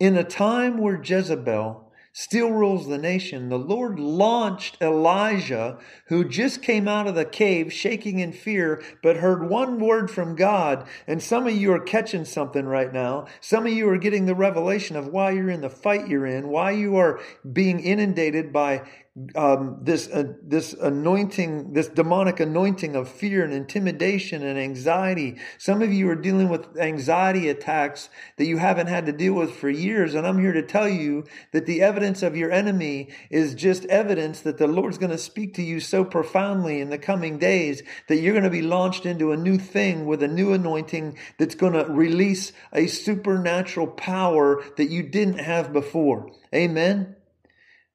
[0.00, 6.62] In a time where Jezebel still rules the nation, the Lord launched Elijah, who just
[6.62, 10.88] came out of the cave shaking in fear, but heard one word from God.
[11.06, 13.26] And some of you are catching something right now.
[13.40, 16.48] Some of you are getting the revelation of why you're in the fight you're in,
[16.48, 17.20] why you are
[17.52, 18.88] being inundated by
[19.34, 25.38] um, this uh, this anointing, this demonic anointing of fear and intimidation and anxiety.
[25.58, 29.52] Some of you are dealing with anxiety attacks that you haven't had to deal with
[29.52, 33.54] for years, and I'm here to tell you that the evidence of your enemy is
[33.54, 37.38] just evidence that the Lord's going to speak to you so profoundly in the coming
[37.38, 41.18] days that you're going to be launched into a new thing with a new anointing
[41.38, 46.30] that's going to release a supernatural power that you didn't have before.
[46.54, 47.16] Amen.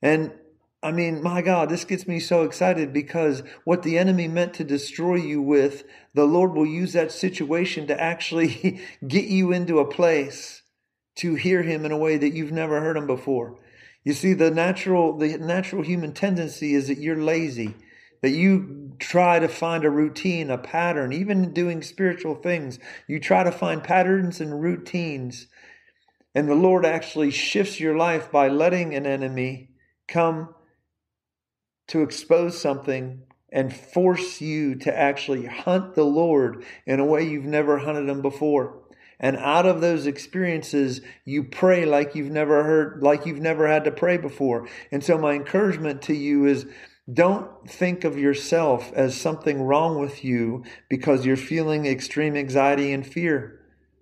[0.02, 0.34] And
[0.84, 4.66] I mean, my God, this gets me so excited because what the enemy meant to
[4.66, 9.90] destroy you with, the Lord will use that situation to actually get you into a
[9.90, 10.62] place
[11.16, 13.60] to hear him in a way that you've never heard him before.
[14.04, 17.76] You see, the natural, the natural human tendency is that you're lazy,
[18.22, 22.78] that you try to find a routine, a pattern, even doing spiritual things.
[23.08, 25.48] You try to find patterns and routines.
[26.36, 29.70] And the Lord actually shifts your life by letting an enemy
[30.08, 30.54] come
[31.88, 37.46] to expose something and force you to actually hunt the Lord in a way you've
[37.46, 38.80] never hunted him before.
[39.20, 43.86] And out of those experiences, you pray like you've never heard, like you've never had
[43.86, 44.68] to pray before.
[44.92, 46.66] And so my encouragement to you is
[47.12, 53.06] don't think of yourself as something wrong with you because you're feeling extreme anxiety and
[53.06, 53.60] fear.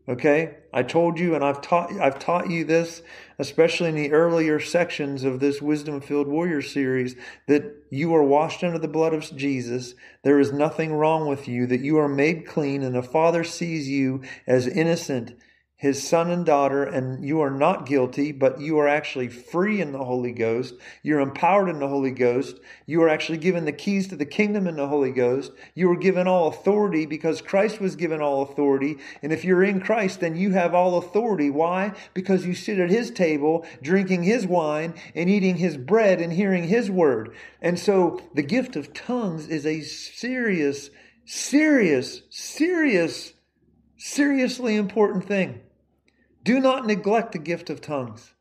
[0.07, 0.57] Okay?
[0.73, 3.01] I told you and I've taught I've taught you this
[3.37, 7.15] especially in the earlier sections of this wisdom filled warrior series
[7.47, 9.95] that you are washed under the blood of Jesus.
[10.23, 13.89] There is nothing wrong with you that you are made clean and the father sees
[13.89, 15.35] you as innocent
[15.81, 19.91] his son and daughter, and you are not guilty, but you are actually free in
[19.91, 20.75] the Holy Ghost.
[21.01, 22.59] You're empowered in the Holy Ghost.
[22.85, 25.51] You are actually given the keys to the kingdom in the Holy Ghost.
[25.73, 28.97] You are given all authority because Christ was given all authority.
[29.23, 31.49] And if you're in Christ, then you have all authority.
[31.49, 31.93] Why?
[32.13, 36.65] Because you sit at his table, drinking his wine and eating his bread and hearing
[36.65, 37.33] his word.
[37.59, 40.91] And so the gift of tongues is a serious,
[41.25, 43.33] serious, serious,
[43.97, 45.59] seriously important thing.
[46.43, 48.33] Do not neglect the gift of tongues.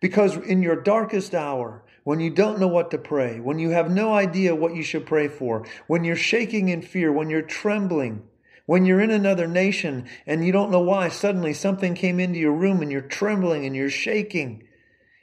[0.00, 3.90] Because in your darkest hour, when you don't know what to pray, when you have
[3.90, 8.22] no idea what you should pray for, when you're shaking in fear, when you're trembling,
[8.66, 12.52] when you're in another nation and you don't know why, suddenly something came into your
[12.52, 14.64] room and you're trembling and you're shaking,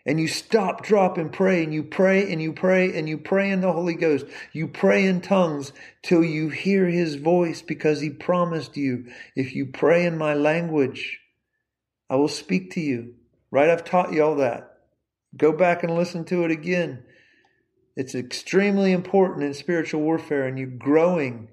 [0.05, 3.51] and you stop, drop, and pray, and you pray and you pray and you pray
[3.51, 4.25] in the Holy Ghost.
[4.51, 9.67] You pray in tongues till you hear His voice because He promised you, if you
[9.67, 11.20] pray in my language,
[12.11, 13.13] I will speak to you.
[13.51, 13.69] Right?
[13.69, 14.69] I've taught you all that.
[15.37, 17.03] Go back and listen to it again.
[17.95, 21.47] It's extremely important in spiritual warfare and you growing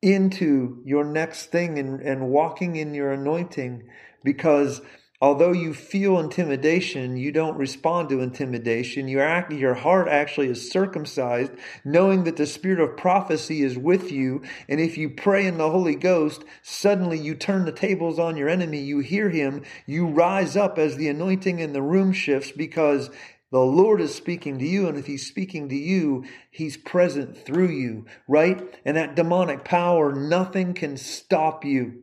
[0.00, 3.88] into your next thing and, and walking in your anointing
[4.24, 4.80] because
[5.20, 9.08] although you feel intimidation, you don't respond to intimidation.
[9.08, 11.52] Your, act, your heart actually is circumcised,
[11.84, 14.42] knowing that the spirit of prophecy is with you.
[14.68, 18.48] And if you pray in the Holy Ghost, suddenly you turn the tables on your
[18.48, 18.80] enemy.
[18.80, 19.64] You hear him.
[19.86, 23.10] You rise up as the anointing in the room shifts because
[23.50, 27.70] the Lord is speaking to you, and if He's speaking to you, He's present through
[27.70, 28.78] you, right?
[28.84, 32.02] And that demonic power, nothing can stop you.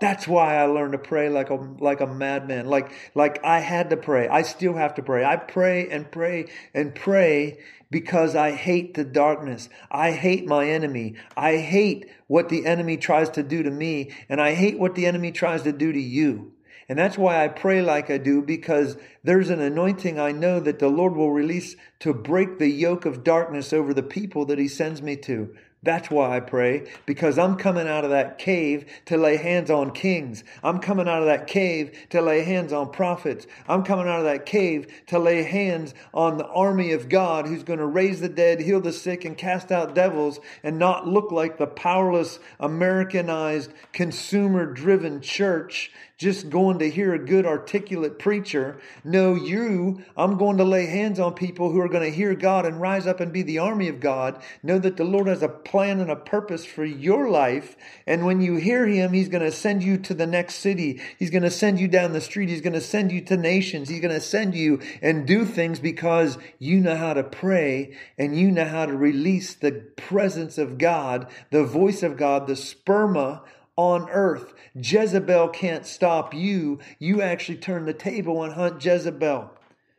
[0.00, 2.66] That's why I learned to pray like a like a madman.
[2.66, 4.28] Like like I had to pray.
[4.28, 5.24] I still have to pray.
[5.24, 7.58] I pray and pray and pray
[7.90, 9.68] because I hate the darkness.
[9.90, 11.16] I hate my enemy.
[11.36, 15.06] I hate what the enemy tries to do to me, and I hate what the
[15.06, 16.52] enemy tries to do to you.
[16.88, 20.80] And that's why I pray like I do, because there's an anointing I know that
[20.80, 24.66] the Lord will release to break the yoke of darkness over the people that He
[24.66, 25.54] sends me to.
[25.82, 29.92] That's why I pray, because I'm coming out of that cave to lay hands on
[29.92, 30.44] kings.
[30.62, 33.46] I'm coming out of that cave to lay hands on prophets.
[33.66, 37.62] I'm coming out of that cave to lay hands on the army of God who's
[37.62, 41.32] going to raise the dead, heal the sick, and cast out devils and not look
[41.32, 48.78] like the powerless, Americanized, consumer driven church just going to hear a good articulate preacher.
[49.04, 52.66] No, you, I'm going to lay hands on people who are going to hear God
[52.66, 54.42] and rise up and be the army of God.
[54.62, 57.76] Know that the Lord has a plan and a purpose for your life.
[58.04, 61.00] And when you hear Him, He's going to send you to the next city.
[61.16, 62.48] He's going to send you down the street.
[62.48, 63.88] He's going to send you to nations.
[63.88, 68.36] He's going to send you and do things because you know how to pray and
[68.36, 73.42] you know how to release the presence of God, the voice of God, the sperma
[73.76, 74.52] on earth.
[74.74, 76.80] Jezebel can't stop you.
[76.98, 79.50] You actually turn the table and hunt Jezebel.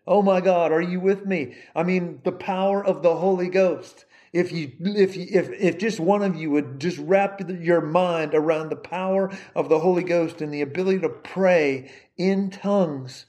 [0.06, 1.56] Oh my God, are you with me?
[1.74, 4.06] I mean, the power of the Holy Ghost.
[4.34, 8.34] If you, if you, if, if just one of you would just wrap your mind
[8.34, 13.26] around the power of the Holy Ghost and the ability to pray in tongues,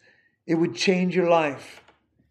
[0.46, 1.82] it would change your life.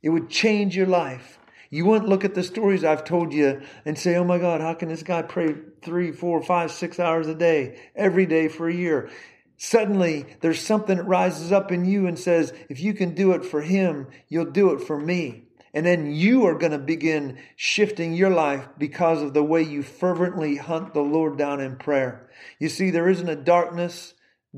[0.02, 1.38] It would change your life.
[1.70, 4.74] You wouldn't look at the stories I've told you and say, oh my God, how
[4.74, 8.74] can this guy pray three, four, five, six hours a day, every day for a
[8.74, 9.10] year?
[9.58, 13.46] Suddenly, there's something that rises up in you and says, if you can do it
[13.46, 15.44] for him, you'll do it for me.
[15.74, 19.84] And then you are going to begin shifting your life because of the way you
[19.84, 22.30] fervently hunt the Lord down in prayer.
[22.60, 24.14] You see, there isn't a darkness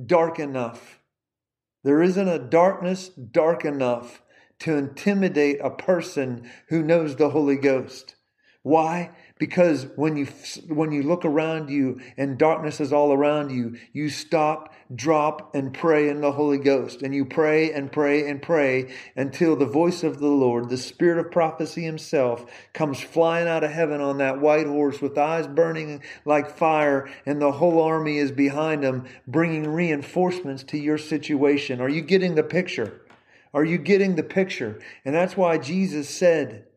[0.05, 0.99] dark enough.
[1.83, 4.23] There isn't a darkness dark enough
[4.59, 8.15] to intimidate a person who knows the Holy Ghost.
[8.63, 9.11] Why?
[9.39, 10.25] Because when you
[10.69, 15.73] when you look around you and darkness is all around you, you stop, drop and
[15.73, 20.01] pray in the Holy Ghost and you pray and pray and pray until the voice
[20.01, 24.39] of the Lord, the spirit of prophecy himself comes flying out of heaven on that
[24.39, 29.67] white horse with eyes burning like fire and the whole army is behind him bringing
[29.67, 31.81] reinforcements to your situation.
[31.81, 33.01] Are you getting the picture?
[33.53, 34.79] Are you getting the picture?
[35.03, 36.67] And that's why Jesus said,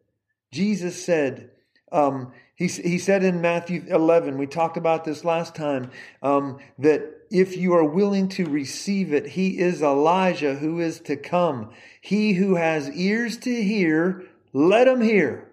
[0.51, 1.51] Jesus said,
[1.93, 5.91] um, he, he said in Matthew 11, we talked about this last time,
[6.22, 11.16] um, that if you are willing to receive it, he is Elijah who is to
[11.16, 11.70] come.
[12.01, 15.53] He who has ears to hear, let him hear.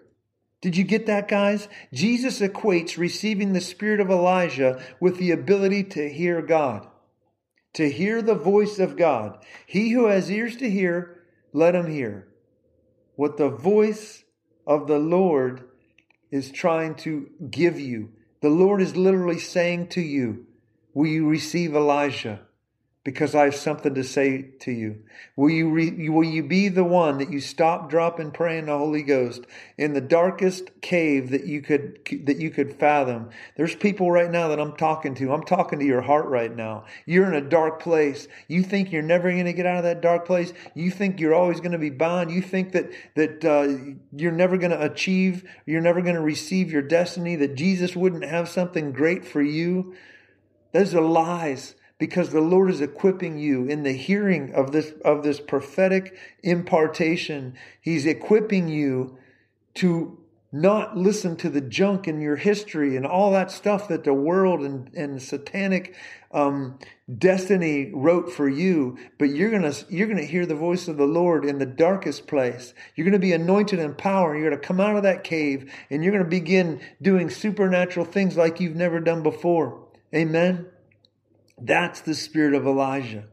[0.60, 1.68] Did you get that, guys?
[1.92, 6.86] Jesus equates receiving the spirit of Elijah with the ability to hear God,
[7.74, 9.44] to hear the voice of God.
[9.66, 11.22] He who has ears to hear,
[11.52, 12.28] let him hear
[13.16, 14.24] what the voice
[14.66, 15.68] of the Lord
[16.34, 18.10] is trying to give you.
[18.40, 20.46] The Lord is literally saying to you,
[20.92, 22.40] Will you receive Elijah?
[23.04, 25.02] Because I have something to say to you.
[25.36, 28.66] Will you, re, will you be the one that you stop, drop, and pray in
[28.66, 29.42] the Holy Ghost
[29.76, 33.28] in the darkest cave that you could that you could fathom?
[33.56, 35.34] There's people right now that I'm talking to.
[35.34, 36.86] I'm talking to your heart right now.
[37.04, 38.26] You're in a dark place.
[38.48, 40.54] You think you're never going to get out of that dark place.
[40.74, 42.30] You think you're always going to be bound.
[42.30, 45.44] You think that that uh, you're never going to achieve.
[45.66, 47.36] You're never going to receive your destiny.
[47.36, 49.94] That Jesus wouldn't have something great for you.
[50.72, 55.22] Those are lies because the Lord is equipping you in the hearing of this of
[55.22, 57.54] this prophetic impartation.
[57.80, 59.16] He's equipping you
[59.74, 60.18] to
[60.54, 64.60] not listen to the junk in your history and all that stuff that the world
[64.60, 65.96] and, and satanic
[66.30, 66.78] um,
[67.18, 71.44] destiny wrote for you but you're gonna you're gonna hear the voice of the lord
[71.44, 72.72] in the darkest place.
[72.94, 74.36] You're gonna be anointed in power.
[74.36, 78.60] You're gonna come out of that cave and you're gonna begin doing supernatural things like
[78.60, 79.88] you've never done before.
[80.14, 80.66] Amen
[81.60, 83.24] that's the spirit of Elijah,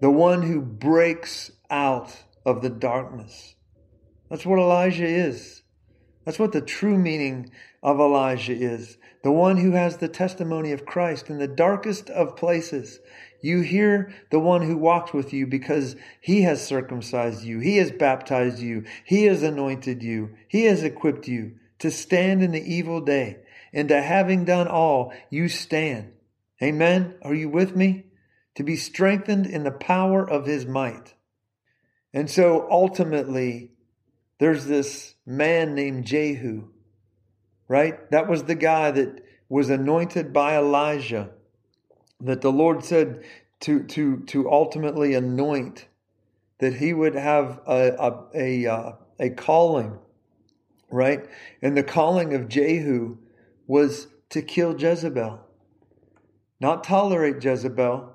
[0.00, 3.54] the one who breaks out of the darkness.
[4.28, 5.62] That's what Elijah is.
[6.24, 7.50] That's what the true meaning
[7.82, 8.96] of Elijah is.
[9.22, 12.98] The one who has the testimony of Christ in the darkest of places.
[13.40, 17.58] You hear the one who walks with you because he has circumcised you.
[17.58, 18.84] He has baptized you.
[19.04, 20.34] He has anointed you.
[20.48, 23.38] He has equipped you to stand in the evil day.
[23.72, 26.12] And to having done all, you stand.
[26.62, 27.16] Amen.
[27.22, 28.06] Are you with me?
[28.56, 31.14] To be strengthened in the power of his might.
[32.14, 33.72] And so ultimately,
[34.38, 36.68] there's this man named Jehu,
[37.68, 38.10] right?
[38.10, 41.30] That was the guy that was anointed by Elijah.
[42.20, 43.22] that the Lord said
[43.60, 45.88] to to to ultimately anoint,
[46.58, 49.98] that He would have a a a, uh, a calling,
[50.90, 51.26] right?
[51.62, 53.18] And the calling of Jehu
[53.66, 55.40] was to kill Jezebel,
[56.62, 58.12] not tolerate Jezebel,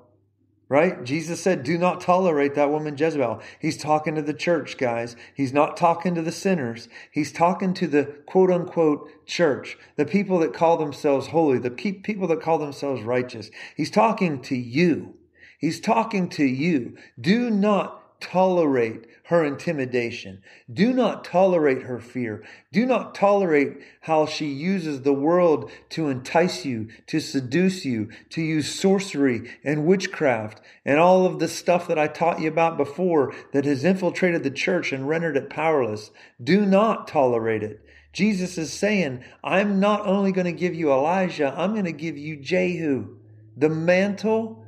[0.69, 1.01] Right?
[1.05, 3.41] Jesus said, do not tolerate that woman Jezebel.
[3.57, 5.15] He's talking to the church, guys.
[5.33, 6.89] He's not talking to the sinners.
[7.09, 12.27] He's talking to the quote unquote church, the people that call themselves holy, the people
[12.27, 13.49] that call themselves righteous.
[13.77, 15.15] He's talking to you.
[15.57, 16.97] He's talking to you.
[17.19, 20.41] Do not tolerate her intimidation.
[20.71, 22.45] Do not tolerate her fear.
[22.71, 28.41] Do not tolerate how she uses the world to entice you, to seduce you, to
[28.41, 33.33] use sorcery and witchcraft and all of the stuff that I taught you about before
[33.51, 36.09] that has infiltrated the church and rendered it powerless.
[36.41, 37.83] Do not tolerate it.
[38.13, 42.17] Jesus is saying, I'm not only going to give you Elijah, I'm going to give
[42.17, 43.17] you Jehu,
[43.57, 44.65] the mantle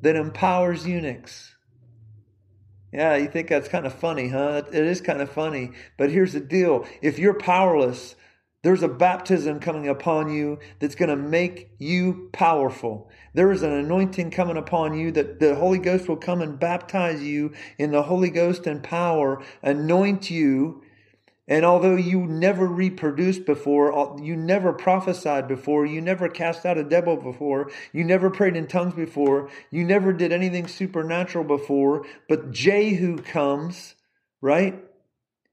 [0.00, 1.49] that empowers eunuchs.
[2.92, 4.62] Yeah, you think that's kind of funny, huh?
[4.72, 5.72] It is kind of funny.
[5.96, 8.16] But here's the deal if you're powerless,
[8.62, 13.08] there's a baptism coming upon you that's going to make you powerful.
[13.32, 17.22] There is an anointing coming upon you that the Holy Ghost will come and baptize
[17.22, 20.82] you in the Holy Ghost and power, anoint you,
[21.50, 26.84] and although you never reproduced before, you never prophesied before, you never cast out a
[26.84, 32.52] devil before, you never prayed in tongues before, you never did anything supernatural before, but
[32.52, 33.96] Jehu comes,
[34.40, 34.80] right?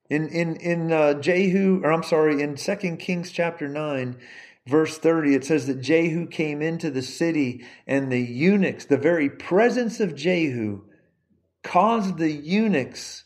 [0.07, 4.17] In in in uh, Jehu, or I'm sorry, in Second Kings chapter nine,
[4.67, 9.31] verse 30, it says that Jehu came into the city, and the eunuchs, the very
[9.31, 10.83] presence of Jehu,
[11.63, 13.23] caused the eunuchs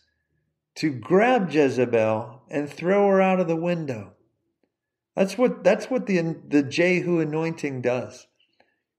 [0.75, 4.13] to grab Jezebel and throw her out of the window.
[5.15, 8.27] That's what that's what the the Jehu anointing does.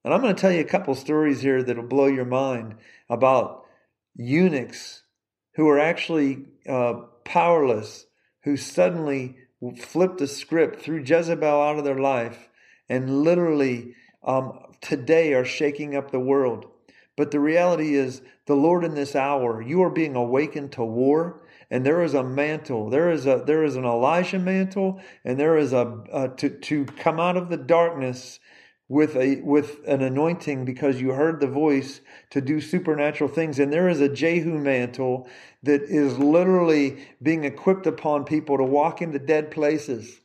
[0.05, 2.75] And I'm going to tell you a couple stories here that'll blow your mind
[3.09, 3.65] about
[4.15, 5.03] eunuchs
[5.55, 6.95] who are actually uh,
[7.25, 8.07] powerless,
[8.45, 9.37] who suddenly
[9.79, 12.49] flipped the script, threw Jezebel out of their life,
[12.89, 13.95] and literally
[14.25, 16.67] um, today are shaking up the world.
[17.17, 21.42] But the reality is, the Lord in this hour, you are being awakened to war
[21.73, 22.91] and there is a mantle.
[22.91, 26.85] There is a there is an Elijah mantle, and there is a, a to to
[26.85, 28.39] come out of the darkness
[28.89, 33.73] with a with an anointing because you heard the voice to do supernatural things and
[33.73, 35.27] there is a Jehu mantle
[35.63, 40.21] that is literally being equipped upon people to walk into dead places.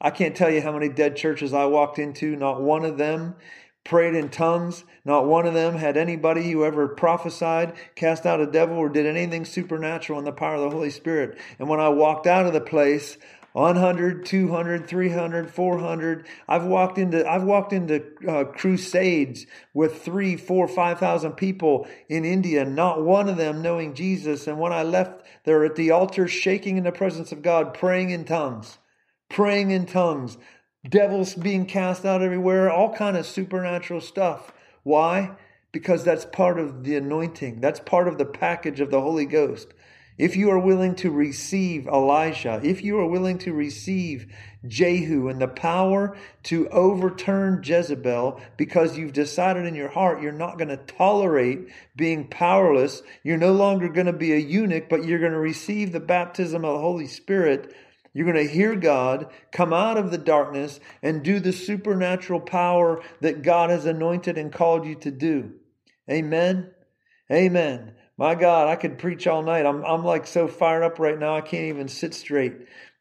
[0.00, 3.36] I can't tell you how many dead churches I walked into, not one of them
[3.84, 4.84] prayed in tongues.
[5.04, 9.06] Not one of them had anybody who ever prophesied, cast out a devil, or did
[9.06, 11.38] anything supernatural in the power of the Holy Spirit.
[11.58, 13.16] And when I walked out of the place,
[13.52, 16.26] 100, 200, 300, 400.
[16.48, 22.24] I've walked into I've walked into uh, crusades with three, four, five thousand people in
[22.24, 24.46] India, not one of them knowing Jesus.
[24.46, 28.08] And when I left, they're at the altar, shaking in the presence of God, praying
[28.10, 28.78] in tongues,
[29.28, 30.38] praying in tongues
[30.88, 34.52] devils being cast out everywhere, all kind of supernatural stuff.
[34.82, 35.36] Why?
[35.70, 37.60] Because that's part of the anointing.
[37.60, 39.72] That's part of the package of the Holy Ghost.
[40.18, 44.30] If you are willing to receive Elijah, if you are willing to receive
[44.66, 50.58] Jehu and the power to overturn Jezebel because you've decided in your heart you're not
[50.58, 51.66] going to tolerate
[51.96, 55.92] being powerless, you're no longer going to be a eunuch, but you're going to receive
[55.92, 57.74] the baptism of the Holy Spirit
[58.14, 63.02] you're going to hear God come out of the darkness and do the supernatural power
[63.20, 65.52] that God has anointed and called you to do.
[66.10, 66.70] Amen.
[67.30, 67.94] Amen.
[68.18, 69.64] My God, I could preach all night.
[69.64, 72.52] I'm, I'm like so fired up right now, I can't even sit straight.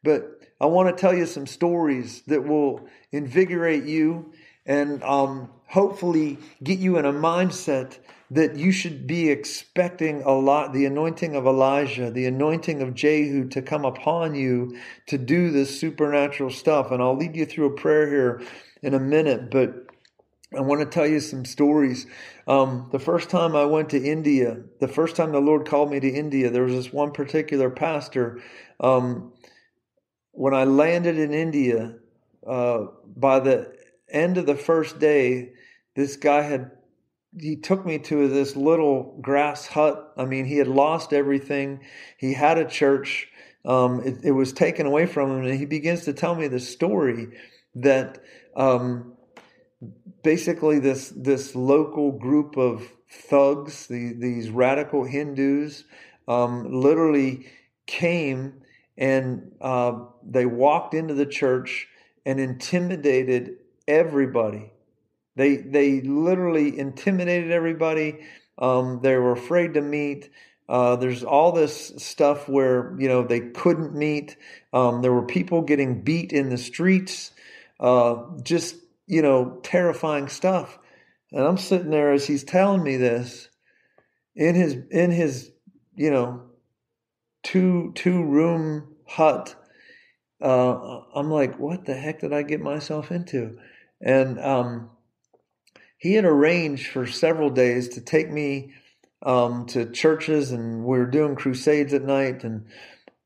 [0.04, 4.32] But I want to tell you some stories that will invigorate you
[4.72, 7.98] and um, hopefully get you in a mindset
[8.30, 13.50] that you should be expecting a lot the anointing of Elijah, the anointing of Jehu
[13.50, 16.90] to come upon you to do this supernatural stuff.
[16.90, 18.42] And I'll lead you through a prayer here
[18.82, 19.88] in a minute, but
[20.58, 22.08] I want to tell you some stories.
[22.48, 26.00] Um, the first time I went to India, the first time the Lord called me
[26.00, 28.40] to India, there was this one particular pastor.
[28.80, 29.34] Um,
[30.32, 31.96] when I landed in India,
[32.48, 33.81] uh, by the
[34.12, 35.54] end of the first day,
[35.96, 36.72] this guy had
[37.40, 40.14] he took me to this little grass hut.
[40.18, 41.80] I mean, he had lost everything.
[42.18, 43.30] He had a church.
[43.64, 46.60] Um, it, it, was taken away from him, and he begins to tell me the
[46.60, 47.28] story
[47.76, 48.22] that
[48.56, 49.14] um,
[50.24, 55.84] basically this this local group of thugs, the, these radical Hindus,
[56.28, 57.46] um, literally
[57.86, 58.62] came
[58.98, 61.88] and uh, they walked into the church
[62.26, 63.58] and intimidated
[63.88, 64.72] everybody
[65.36, 68.20] They they literally intimidated everybody.
[68.60, 70.30] Um, they were afraid to meet.
[70.70, 74.38] Uh, there's all this stuff where you know they couldn't meet.
[74.74, 77.32] Um, there were people getting beat in the streets.
[77.80, 78.76] Uh, just
[79.08, 80.80] you know terrifying stuff.
[81.32, 83.50] And I'm sitting there as he's telling me this
[84.36, 85.52] in his in his
[85.96, 86.44] you know
[87.44, 89.56] two two room hut.
[90.42, 93.58] Uh, I'm like, what the heck did I get myself into?
[94.02, 94.90] And um,
[95.98, 98.74] he had arranged for several days to take me
[99.24, 102.44] um, to churches, and we were doing crusades at night.
[102.44, 102.66] And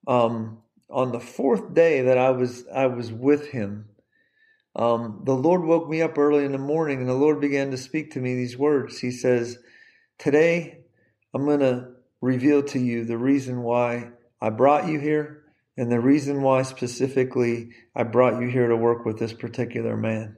[0.07, 0.57] um,
[0.89, 3.85] on the fourth day that I was I was with him,
[4.75, 7.77] um, the Lord woke me up early in the morning, and the Lord began to
[7.77, 8.99] speak to me these words.
[8.99, 9.57] He says,
[10.19, 10.79] "Today,
[11.33, 14.09] I'm going to reveal to you the reason why
[14.41, 15.44] I brought you here."
[15.77, 20.37] And the reason why specifically I brought you here to work with this particular man.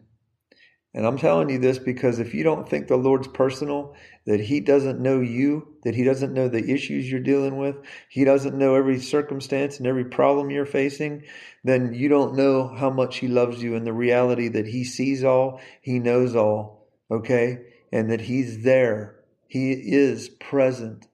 [0.94, 4.62] And I'm telling you this because if you don't think the Lord's personal, that He
[4.62, 7.76] doesn't know you, that He doesn't know the issues you're dealing with,
[8.10, 11.24] He doesn't know every circumstance and every problem you're facing,
[11.64, 15.24] then you don't know how much He loves you and the reality that He sees
[15.24, 17.60] all, He knows all, okay?
[17.92, 19.20] And that He's there.
[19.48, 21.08] He is present,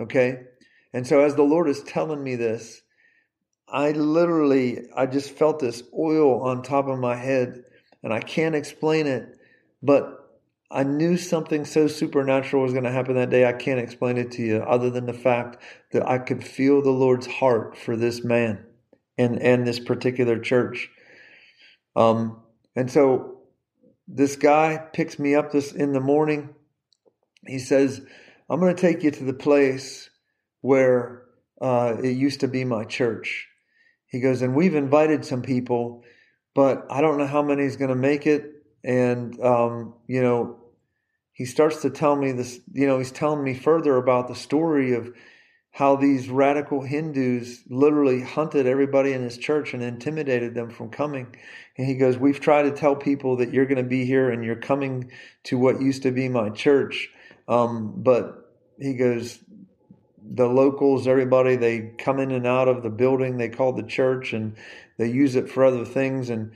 [0.00, 0.40] okay?
[0.92, 2.82] And so as the Lord is telling me this,
[3.70, 7.64] I literally, I just felt this oil on top of my head
[8.02, 9.38] and I can't explain it,
[9.82, 10.14] but
[10.70, 13.46] I knew something so supernatural was going to happen that day.
[13.46, 15.62] I can't explain it to you other than the fact
[15.92, 18.64] that I could feel the Lord's heart for this man
[19.16, 20.90] and, and this particular church.
[21.96, 22.42] Um,
[22.76, 23.38] and so
[24.06, 26.54] this guy picks me up this in the morning.
[27.46, 28.00] He says,
[28.48, 30.10] I'm going to take you to the place
[30.60, 31.24] where
[31.60, 33.47] uh, it used to be my church.
[34.08, 36.02] He goes, and we've invited some people
[36.58, 38.64] but I don't know how many is going to make it.
[38.82, 40.58] And, um, you know,
[41.30, 44.94] he starts to tell me this, you know, he's telling me further about the story
[44.94, 45.14] of
[45.70, 51.36] how these radical Hindus literally hunted everybody in his church and intimidated them from coming.
[51.76, 54.44] And he goes, We've tried to tell people that you're going to be here and
[54.44, 55.12] you're coming
[55.44, 57.08] to what used to be my church.
[57.46, 59.38] Um, but he goes,
[60.30, 64.32] the locals, everybody, they come in and out of the building they call the church
[64.32, 64.56] and
[64.98, 66.30] they use it for other things.
[66.30, 66.52] And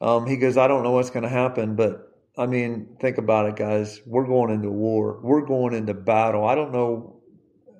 [0.00, 3.46] um, he goes, I don't know what's going to happen, but I mean, think about
[3.46, 4.00] it, guys.
[4.06, 5.18] We're going into war.
[5.22, 6.44] We're going into battle.
[6.44, 7.16] I don't know.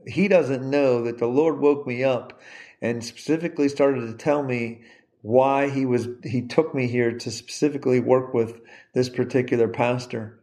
[0.07, 2.41] He doesn't know that the Lord woke me up
[2.83, 4.83] and specifically started to tell me
[5.23, 8.61] why he was he took me here to specifically work with
[8.95, 10.41] this particular pastor.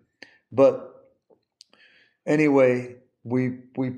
[0.51, 1.07] But
[2.25, 3.93] anyway, we we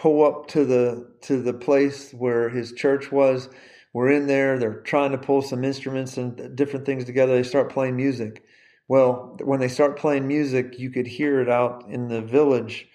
[0.00, 3.50] pull up to the to the place where his church was.
[3.92, 4.58] We're in there.
[4.58, 7.34] They're trying to pull some instruments and different things together.
[7.34, 8.42] They start playing music.
[8.88, 12.88] Well, when they start playing music, you could hear it out in the village,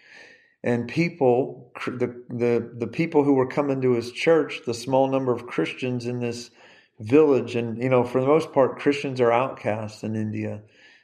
[0.64, 5.32] and people, the the the people who were coming to his church, the small number
[5.32, 6.50] of Christians in this
[7.00, 10.64] village, and you know, for the most part, Christians are outcasts in India.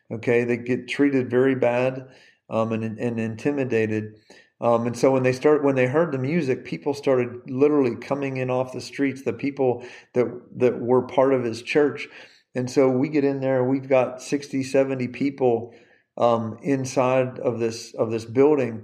[0.09, 2.07] Okay, they get treated very bad
[2.49, 4.15] um, and, and intimidated.
[4.61, 8.37] Um, and so when they start, when they heard the music, people started literally coming
[8.37, 9.23] in off the streets.
[9.23, 9.83] The people
[10.13, 10.27] that
[10.59, 12.07] that were part of his church,
[12.53, 13.63] and so we get in there.
[13.63, 15.73] We've got 60, 70 people
[16.15, 18.83] um, inside of this of this building,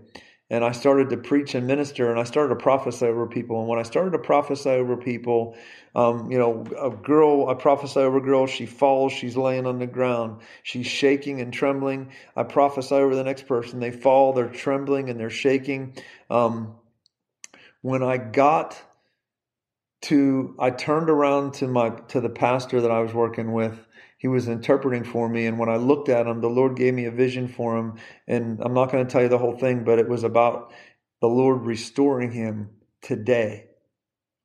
[0.50, 3.60] and I started to preach and minister, and I started to prophesy over people.
[3.60, 5.58] And when I started to prophesy over people,
[5.94, 9.80] um, you know, a girl, I prophesy over a girl, she falls, she's laying on
[9.80, 12.12] the ground, she's shaking and trembling.
[12.36, 15.98] I prophesy over the next person, they fall, they're trembling and they're shaking.
[16.30, 16.76] Um,
[17.82, 18.82] when I got
[20.04, 23.87] to, I turned around to my to the pastor that I was working with,
[24.18, 25.46] he was interpreting for me.
[25.46, 27.96] And when I looked at him, the Lord gave me a vision for him.
[28.28, 30.74] And I'm not going to tell you the whole thing, but it was about
[31.22, 32.70] the Lord restoring him
[33.02, 33.68] today,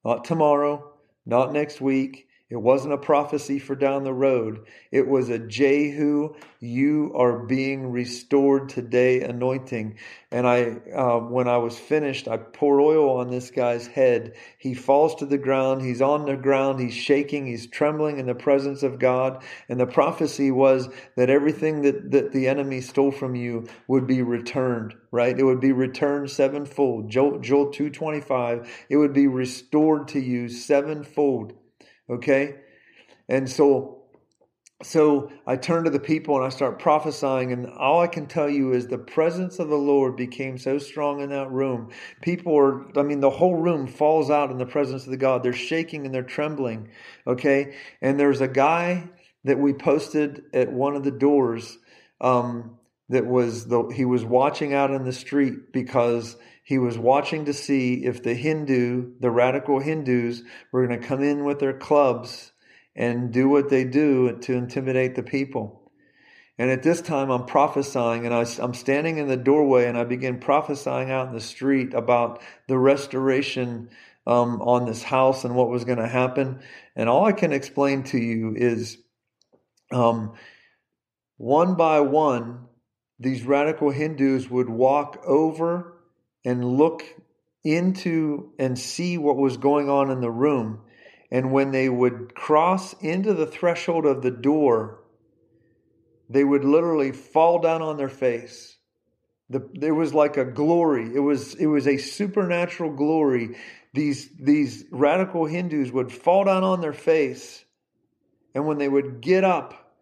[0.05, 0.93] not tomorrow,
[1.25, 4.67] not next week, it wasn't a prophecy for down the road.
[4.91, 9.97] It was a Jehu, you are being restored today anointing.
[10.31, 14.35] And I, uh, when I was finished, I pour oil on this guy's head.
[14.59, 15.81] He falls to the ground.
[15.81, 16.79] He's on the ground.
[16.79, 17.47] He's shaking.
[17.47, 19.43] He's trembling in the presence of God.
[19.71, 24.21] And the prophecy was that everything that, that the enemy stole from you would be
[24.21, 25.39] returned, right?
[25.39, 27.09] It would be returned sevenfold.
[27.09, 28.87] Joel, Joel 225.
[28.91, 31.55] It would be restored to you sevenfold.
[32.13, 32.57] Okay?
[33.29, 34.03] And so
[34.83, 38.49] so I turn to the people and I start prophesying, and all I can tell
[38.49, 41.91] you is the presence of the Lord became so strong in that room.
[42.21, 45.43] People are, I mean, the whole room falls out in the presence of the God.
[45.43, 46.89] They're shaking and they're trembling.
[47.27, 47.77] Okay.
[48.01, 49.09] And there's a guy
[49.45, 51.79] that we posted at one of the doors
[52.21, 57.45] um, that was the he was watching out in the street because he was watching
[57.47, 61.77] to see if the Hindu, the radical Hindus, were going to come in with their
[61.77, 62.53] clubs
[62.95, 65.91] and do what they do to intimidate the people.
[66.59, 70.05] And at this time, I'm prophesying, and I, am standing in the doorway, and I
[70.05, 73.91] begin prophesying out in the street about the restoration
[74.27, 76.61] um, on this house and what was going to happen.
[76.95, 78.99] And all I can explain to you is
[79.91, 80.35] um,
[81.39, 82.67] one by one,
[83.19, 85.92] these radical Hindus would walk over
[86.45, 87.05] and look
[87.65, 90.81] into and see what was going on in the room.
[91.31, 95.03] And when they would cross into the threshold of the door,
[96.29, 98.77] they would literally fall down on their face.
[99.49, 101.15] The, it was like a glory.
[101.15, 103.57] It was it was a supernatural glory.
[103.93, 107.65] These these radical Hindus would fall down on their face,
[108.55, 109.95] and when they would get up,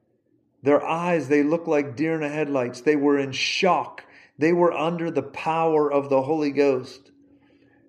[0.62, 2.82] their eyes they looked like deer in the headlights.
[2.82, 4.04] They were in shock.
[4.40, 7.10] They were under the power of the Holy Ghost,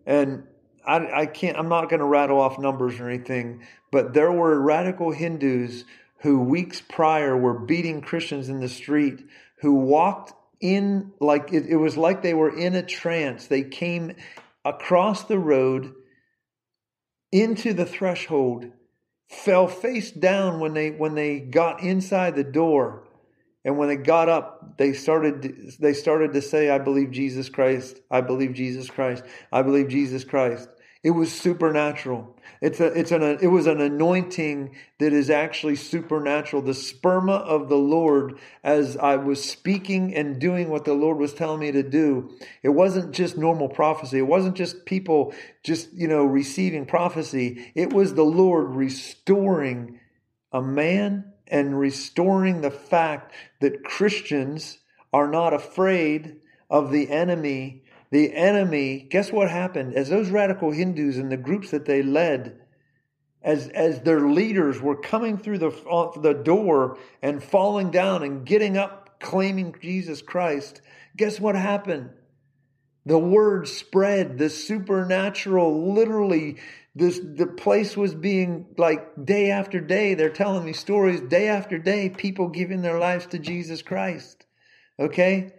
[0.05, 0.43] and
[0.85, 1.57] I, I can't.
[1.57, 5.85] I'm not going to rattle off numbers or anything, but there were radical Hindus
[6.19, 9.25] who weeks prior were beating Christians in the street,
[9.61, 13.47] who walked in like it, it, was like they were in a trance.
[13.47, 14.15] They came
[14.65, 15.93] across the road
[17.31, 18.65] into the threshold,
[19.29, 23.07] fell face down when they when they got inside the door.
[23.63, 27.99] And when they got up, they started they started to say, I believe Jesus Christ.
[28.09, 29.23] I believe Jesus Christ.
[29.51, 30.67] I believe Jesus Christ.
[31.03, 32.37] It was supernatural.
[32.61, 36.61] It's a, it's an, it was an anointing that is actually supernatural.
[36.61, 41.33] The sperma of the Lord, as I was speaking and doing what the Lord was
[41.33, 44.19] telling me to do, it wasn't just normal prophecy.
[44.19, 45.33] It wasn't just people
[45.63, 47.71] just, you know, receiving prophecy.
[47.73, 49.99] It was the Lord restoring
[50.51, 54.79] a man and restoring the fact that Christians
[55.13, 56.37] are not afraid
[56.69, 59.95] of the enemy the enemy, guess what happened?
[59.95, 62.59] As those radical Hindus and the groups that they led,
[63.41, 68.45] as, as their leaders were coming through the, uh, the door and falling down and
[68.45, 70.81] getting up claiming Jesus Christ,
[71.15, 72.09] guess what happened?
[73.05, 76.57] The word spread, the supernatural, literally,
[76.93, 80.13] this the place was being like day after day.
[80.13, 84.45] They're telling me stories day after day, people giving their lives to Jesus Christ.
[84.99, 85.53] Okay?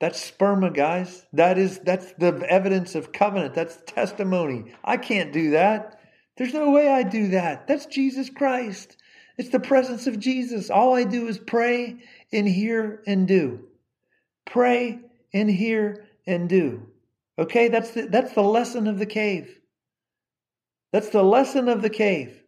[0.00, 1.24] That's sperma, guys.
[1.32, 3.54] That is that's the evidence of covenant.
[3.54, 4.74] That's testimony.
[4.82, 6.00] I can't do that.
[6.36, 7.66] There's no way I do that.
[7.66, 8.96] That's Jesus Christ.
[9.36, 10.70] It's the presence of Jesus.
[10.70, 11.98] All I do is pray
[12.32, 13.68] and hear and do.
[14.46, 15.00] Pray
[15.32, 16.88] and hear and do.
[17.38, 19.60] Okay, that's the, that's the lesson of the cave.
[20.92, 22.42] That's the lesson of the cave.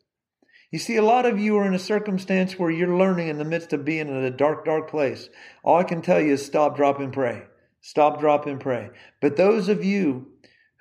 [0.71, 3.45] You see, a lot of you are in a circumstance where you're learning in the
[3.45, 5.29] midst of being in a dark, dark place.
[5.63, 7.43] All I can tell you is stop, drop, and pray.
[7.83, 8.91] Stop, drop, and pray.
[9.21, 10.29] But those of you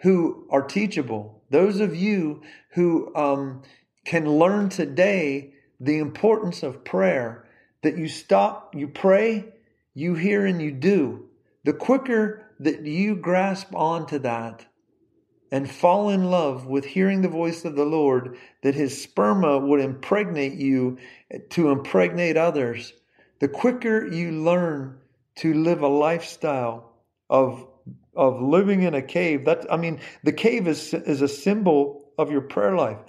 [0.02, 2.42] who are teachable, those of you
[2.74, 3.64] who um,
[4.06, 7.46] can learn today the importance of prayer,
[7.84, 9.46] that you stop, you pray,
[9.94, 11.26] you hear, and you do.
[11.66, 14.66] The quicker that you grasp onto that,
[15.51, 19.82] and fall in love with hearing the voice of the Lord, that his sperma would
[19.82, 20.97] impregnate you
[21.49, 22.93] to impregnate others,
[23.39, 24.97] the quicker you learn
[25.38, 26.93] to live a lifestyle
[27.30, 27.68] of
[28.16, 29.45] of living in a cave.
[29.45, 32.99] That I mean, the cave is is a symbol of your prayer life.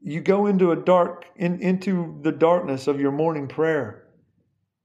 [0.00, 4.04] You go into a dark in, into the darkness of your morning prayer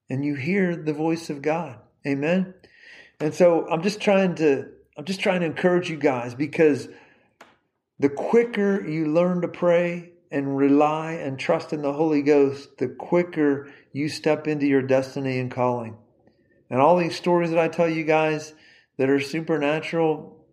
[0.09, 1.77] and you hear the voice of God.
[2.05, 2.53] Amen.
[3.23, 4.67] And so I'm just trying to
[4.97, 6.89] I'm just trying to encourage you guys because
[7.97, 12.89] the quicker you learn to pray and rely and trust in the Holy Ghost, the
[12.89, 15.95] quicker you step into your destiny and calling.
[16.69, 18.53] And all these stories that I tell you guys
[18.97, 20.45] that are supernatural,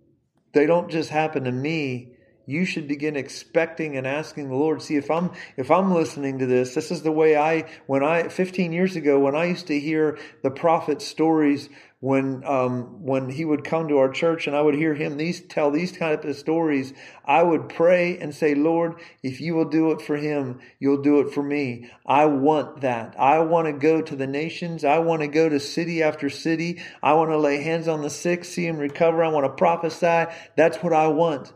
[0.52, 2.12] they don't just happen to me
[2.50, 4.82] you should begin expecting and asking the Lord.
[4.82, 8.26] See, if I'm if I'm listening to this, this is the way I when I
[8.26, 11.68] 15 years ago when I used to hear the prophet stories
[12.00, 15.42] when um, when he would come to our church and I would hear him these
[15.42, 16.94] tell these kind of stories,
[17.26, 21.20] I would pray and say, Lord, if you will do it for him, you'll do
[21.20, 21.90] it for me.
[22.06, 23.16] I want that.
[23.18, 24.82] I want to go to the nations.
[24.82, 26.82] I want to go to city after city.
[27.02, 29.22] I want to lay hands on the sick, see them recover.
[29.22, 30.32] I want to prophesy.
[30.56, 31.52] That's what I want.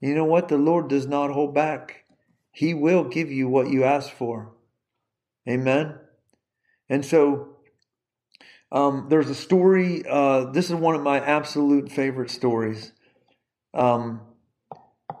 [0.00, 0.46] You know what?
[0.46, 2.04] The Lord does not hold back.
[2.52, 4.54] He will give you what you ask for.
[5.48, 5.98] Amen.
[6.88, 7.57] And so
[8.70, 10.04] um, there's a story.
[10.08, 12.92] Uh, this is one of my absolute favorite stories.
[13.74, 14.20] Um,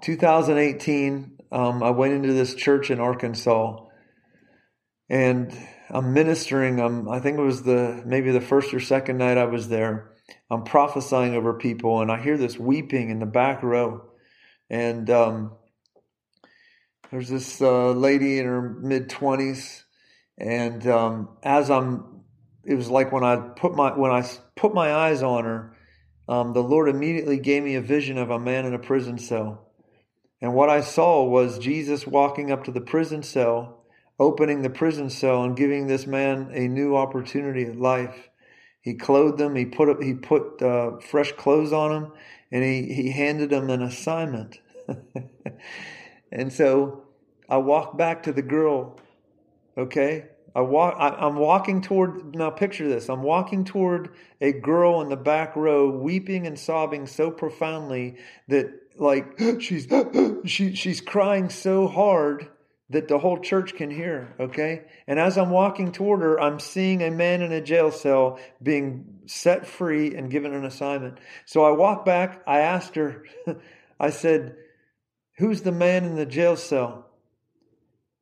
[0.02, 3.84] 2018, um, I went into this church in Arkansas,
[5.08, 5.56] and
[5.90, 6.80] I'm ministering.
[6.80, 10.12] I'm, I think it was the maybe the first or second night I was there.
[10.50, 14.02] I'm prophesying over people, and I hear this weeping in the back row.
[14.70, 15.52] And um,
[17.10, 19.82] there's this uh, lady in her mid 20s,
[20.36, 22.17] and um, as I'm,
[22.68, 25.74] it was like when I put my when I put my eyes on her,
[26.28, 29.72] um, the Lord immediately gave me a vision of a man in a prison cell.
[30.42, 33.84] And what I saw was Jesus walking up to the prison cell,
[34.18, 38.28] opening the prison cell, and giving this man a new opportunity at life.
[38.82, 39.56] He clothed him.
[39.56, 42.12] He put he put uh, fresh clothes on him,
[42.52, 44.60] and he he handed him an assignment.
[46.30, 47.04] and so
[47.48, 49.00] I walked back to the girl.
[49.78, 50.26] Okay,
[50.58, 50.96] I walk.
[50.98, 52.34] I, am walking toward.
[52.34, 53.08] Now picture this.
[53.08, 58.16] I'm walking toward a girl in the back row, weeping and sobbing so profoundly
[58.48, 59.86] that, like, she's
[60.46, 62.48] she she's crying so hard
[62.90, 64.34] that the whole church can hear.
[64.40, 68.40] Okay, and as I'm walking toward her, I'm seeing a man in a jail cell
[68.60, 71.18] being set free and given an assignment.
[71.46, 72.42] So I walk back.
[72.48, 73.22] I asked her.
[74.00, 74.56] I said,
[75.36, 77.07] "Who's the man in the jail cell?"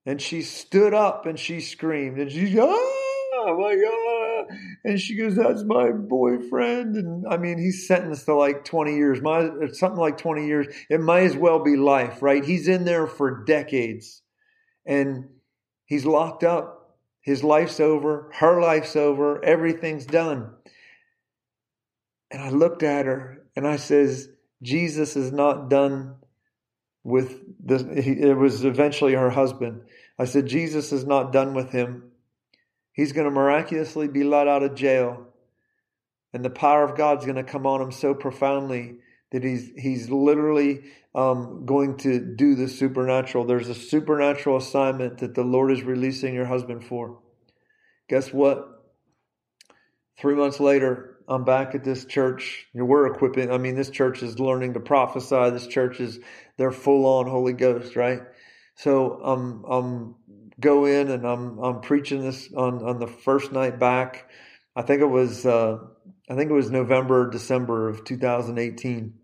[0.07, 4.59] And she stood up and she screamed and she, ah, oh my God.
[4.85, 6.95] And she goes, that's my boyfriend.
[6.97, 10.69] And I mean, he's sentenced to like 20 years, My something like 20 years.
[10.89, 12.45] It might as well be life, right?
[12.45, 14.23] He's in there for decades
[14.87, 15.29] and
[15.87, 16.99] he's locked up.
[17.21, 18.31] His life's over.
[18.35, 19.45] Her life's over.
[19.45, 20.53] Everything's done.
[22.31, 24.29] And I looked at her and I says,
[24.63, 26.17] Jesus is not done
[27.03, 27.83] with this.
[27.83, 29.83] It was eventually her husband.
[30.19, 32.11] I said, Jesus is not done with him.
[32.93, 35.27] He's going to miraculously be let out of jail.
[36.33, 38.97] And the power of God's going to come on him so profoundly
[39.33, 43.45] that he's he's literally um, going to do the supernatural.
[43.45, 47.19] There's a supernatural assignment that the Lord is releasing your husband for.
[48.09, 48.85] Guess what?
[50.19, 52.67] Three months later, I'm back at this church.
[52.73, 53.51] We're equipping.
[53.51, 55.51] I mean, this church is learning to prophesy.
[55.51, 56.21] This church is
[56.57, 58.21] they're full on Holy Ghost, right?
[58.77, 60.15] So I'm I'm
[60.61, 64.31] go in and I'm I'm preaching this on on the first night back.
[64.75, 65.79] I think it was uh,
[66.29, 69.15] I think it was November December of 2018.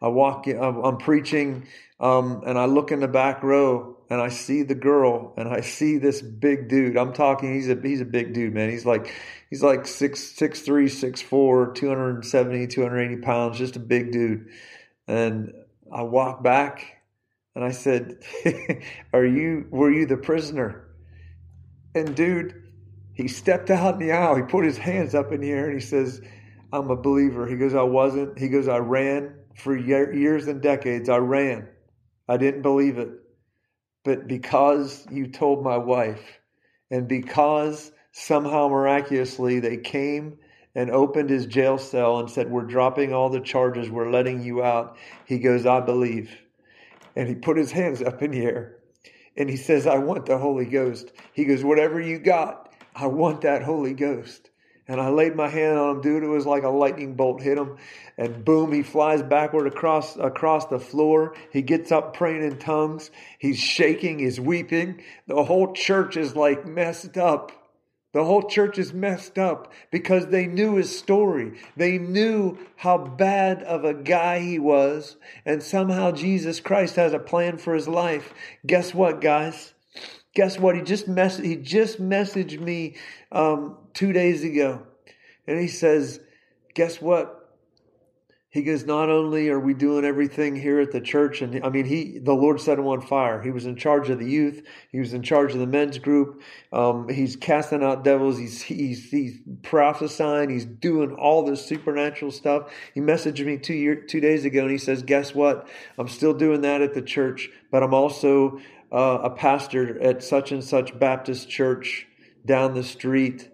[0.00, 1.66] I walk in, I'm, I'm preaching
[2.00, 5.60] um, and I look in the back row and I see the girl and I
[5.60, 6.96] see this big dude.
[6.96, 8.70] I'm talking he's a he's a big dude, man.
[8.70, 9.12] He's like
[9.50, 14.48] he's like six six three, six four, 270, 280 pounds, just a big dude.
[15.06, 15.52] And
[15.92, 16.97] I walk back
[17.54, 18.22] and I said,
[19.12, 20.88] Are you, were you the prisoner?
[21.94, 22.62] And dude,
[23.14, 24.36] he stepped out in the aisle.
[24.36, 26.20] He put his hands up in the air and he says,
[26.72, 27.46] I'm a believer.
[27.46, 28.38] He goes, I wasn't.
[28.38, 31.08] He goes, I ran for years and decades.
[31.08, 31.68] I ran.
[32.28, 33.08] I didn't believe it.
[34.04, 36.22] But because you told my wife,
[36.90, 40.38] and because somehow miraculously they came
[40.74, 44.62] and opened his jail cell and said, We're dropping all the charges, we're letting you
[44.62, 44.96] out,
[45.26, 46.30] he goes, I believe
[47.18, 48.76] and he put his hands up in the air
[49.36, 51.10] and he says, I want the Holy Ghost.
[51.32, 54.50] He goes, Whatever you got, I want that Holy Ghost.
[54.86, 56.22] And I laid my hand on him, dude.
[56.22, 57.76] It was like a lightning bolt hit him.
[58.16, 61.34] And boom, he flies backward across across the floor.
[61.52, 63.10] He gets up praying in tongues.
[63.40, 65.02] He's shaking, he's weeping.
[65.26, 67.50] The whole church is like messed up.
[68.12, 71.58] The whole church is messed up because they knew his story.
[71.76, 77.18] They knew how bad of a guy he was, and somehow Jesus Christ has a
[77.18, 78.32] plan for his life.
[78.66, 79.74] Guess what, guys?
[80.34, 80.74] Guess what?
[80.74, 82.96] He just mess- he just messaged me
[83.30, 84.86] um, two days ago,
[85.46, 86.20] and he says,
[86.74, 87.37] "Guess what?
[88.58, 91.84] He goes, not only are we doing everything here at the church, and I mean,
[91.84, 93.40] he, the Lord set him on fire.
[93.40, 94.66] He was in charge of the youth.
[94.90, 96.42] He was in charge of the men's group.
[96.72, 98.36] Um, he's casting out devils.
[98.36, 100.50] He's, he's, he's prophesying.
[100.50, 102.72] He's doing all this supernatural stuff.
[102.94, 105.68] He messaged me two year, two days ago and he says, guess what?
[105.96, 108.58] I'm still doing that at the church, but I'm also
[108.90, 112.08] uh, a pastor at such and such Baptist church
[112.44, 113.50] down the street.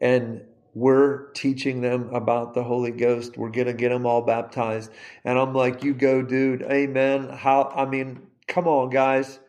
[0.00, 0.42] And
[0.78, 3.36] we're teaching them about the Holy Ghost.
[3.36, 4.92] We're going to get them all baptized.
[5.24, 6.62] And I'm like, you go, dude.
[6.62, 7.28] Amen.
[7.28, 9.40] How, I mean, come on, guys.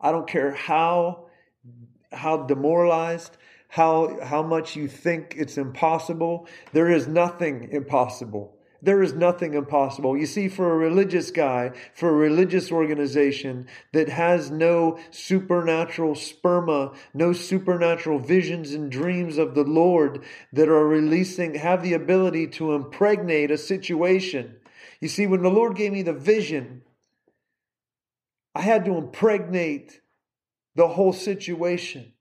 [0.00, 1.26] I don't care how,
[2.12, 3.36] how demoralized,
[3.68, 6.48] how, how much you think it's impossible.
[6.72, 8.53] There is nothing impossible.
[8.84, 10.14] There is nothing impossible.
[10.14, 16.94] You see, for a religious guy, for a religious organization that has no supernatural sperma,
[17.14, 20.22] no supernatural visions and dreams of the Lord
[20.52, 24.56] that are releasing, have the ability to impregnate a situation.
[25.00, 26.82] You see, when the Lord gave me the vision,
[28.54, 30.02] I had to impregnate
[30.74, 32.12] the whole situation.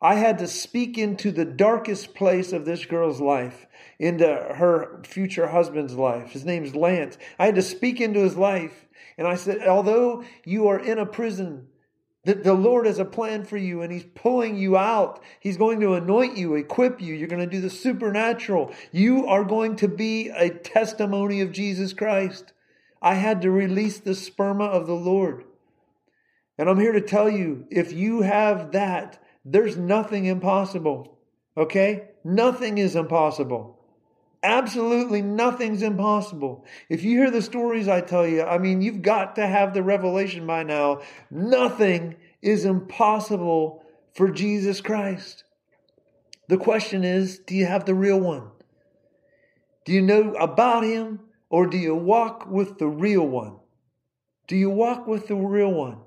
[0.00, 3.66] I had to speak into the darkest place of this girl's life,
[3.98, 6.30] into her future husband's life.
[6.32, 7.18] His name's Lance.
[7.38, 8.86] I had to speak into his life.
[9.16, 11.68] And I said, although you are in a prison,
[12.24, 15.22] that the Lord has a plan for you and He's pulling you out.
[15.40, 17.14] He's going to anoint you, equip you.
[17.14, 18.72] You're going to do the supernatural.
[18.92, 22.52] You are going to be a testimony of Jesus Christ.
[23.02, 25.44] I had to release the sperma of the Lord.
[26.56, 31.18] And I'm here to tell you if you have that, there's nothing impossible.
[31.56, 32.08] Okay?
[32.24, 33.78] Nothing is impossible.
[34.44, 36.66] Absolutely nothing's impossible.
[36.90, 39.82] If you hear the stories I tell you, I mean, you've got to have the
[39.82, 41.00] revelation by now.
[41.30, 43.82] Nothing is impossible
[44.12, 45.44] for Jesus Christ.
[46.48, 48.50] The question is do you have the real one?
[49.86, 53.56] Do you know about him or do you walk with the real one?
[54.46, 56.00] Do you walk with the real one?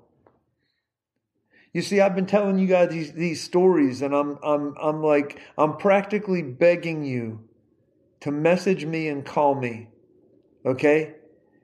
[1.73, 5.39] You see, I've been telling you guys these, these stories, and I'm, I'm, I'm like,
[5.57, 7.46] I'm practically begging you
[8.21, 9.87] to message me and call me.
[10.65, 11.15] Okay?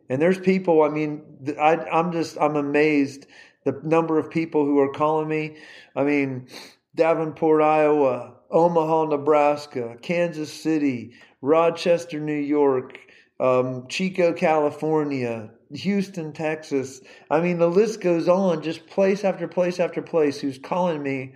[0.09, 1.23] And there's people, I mean,
[1.59, 3.25] I, I'm just, I'm amazed
[3.63, 5.57] the number of people who are calling me.
[5.95, 6.47] I mean,
[6.95, 12.99] Davenport, Iowa, Omaha, Nebraska, Kansas City, Rochester, New York,
[13.39, 17.01] um, Chico, California, Houston, Texas.
[17.29, 21.33] I mean, the list goes on, just place after place after place who's calling me.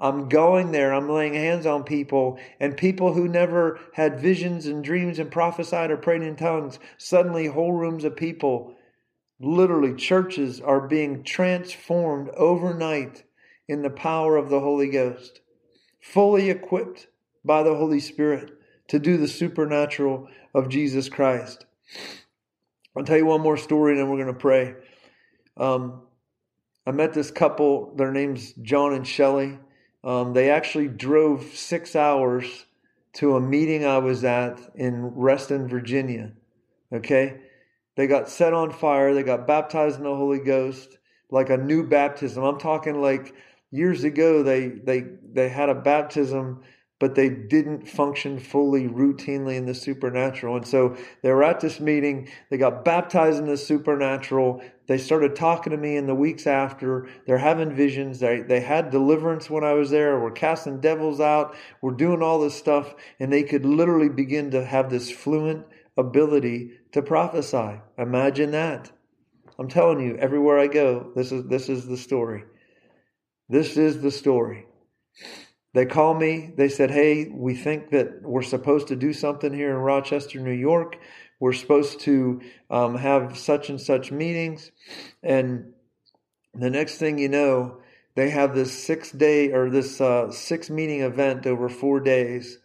[0.00, 0.94] I'm going there.
[0.94, 5.90] I'm laying hands on people, and people who never had visions and dreams and prophesied
[5.90, 8.74] or prayed in tongues, suddenly whole rooms of people,
[9.40, 13.24] literally churches, are being transformed overnight
[13.66, 15.40] in the power of the Holy Ghost,
[16.00, 17.08] fully equipped
[17.44, 18.52] by the Holy Spirit
[18.88, 21.66] to do the supernatural of Jesus Christ.
[22.96, 24.74] I'll tell you one more story and then we're going to pray.
[25.56, 26.02] Um,
[26.86, 29.58] I met this couple, their name's John and Shelly.
[30.08, 32.64] Um, they actually drove six hours
[33.12, 36.32] to a meeting I was at in Reston, Virginia.
[36.90, 37.40] Okay?
[37.94, 39.12] They got set on fire.
[39.12, 40.96] They got baptized in the Holy Ghost,
[41.30, 42.42] like a new baptism.
[42.42, 43.34] I'm talking like
[43.70, 46.62] years ago, they, they, they had a baptism
[46.98, 50.56] but they didn't function fully routinely in the supernatural.
[50.56, 54.62] And so they were at this meeting, they got baptized in the supernatural.
[54.88, 57.08] They started talking to me in the weeks after.
[57.26, 58.20] They're having visions.
[58.20, 60.18] They, they had deliverance when I was there.
[60.18, 61.54] We're casting devils out.
[61.82, 62.94] We're doing all this stuff.
[63.20, 65.66] And they could literally begin to have this fluent
[65.98, 67.80] ability to prophesy.
[67.98, 68.90] Imagine that.
[69.58, 72.44] I'm telling you, everywhere I go, this is this is the story.
[73.48, 74.66] This is the story.
[75.74, 76.52] They call me.
[76.56, 80.52] They said, Hey, we think that we're supposed to do something here in Rochester, New
[80.52, 80.96] York.
[81.40, 84.70] We're supposed to um, have such and such meetings.
[85.22, 85.72] And
[86.54, 87.80] the next thing you know,
[88.14, 92.58] they have this six day or this uh, six meeting event over four days.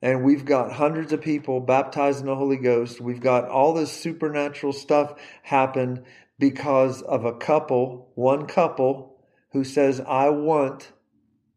[0.00, 3.00] And we've got hundreds of people baptized in the Holy Ghost.
[3.00, 6.04] We've got all this supernatural stuff happen
[6.38, 9.16] because of a couple, one couple,
[9.52, 10.92] who says, I want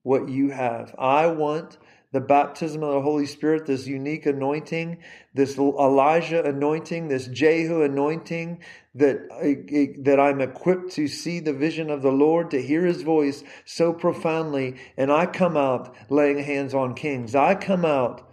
[0.03, 0.95] what you have.
[0.97, 1.77] I want
[2.13, 4.99] the baptism of the Holy Spirit, this unique anointing,
[5.33, 8.61] this Elijah anointing, this Jehu anointing,
[8.95, 9.27] that,
[10.03, 13.91] that I'm equipped to see the vision of the Lord, to hear his voice so
[13.91, 14.77] profoundly.
[14.95, 17.35] And I come out laying hands on kings.
[17.35, 18.27] I come out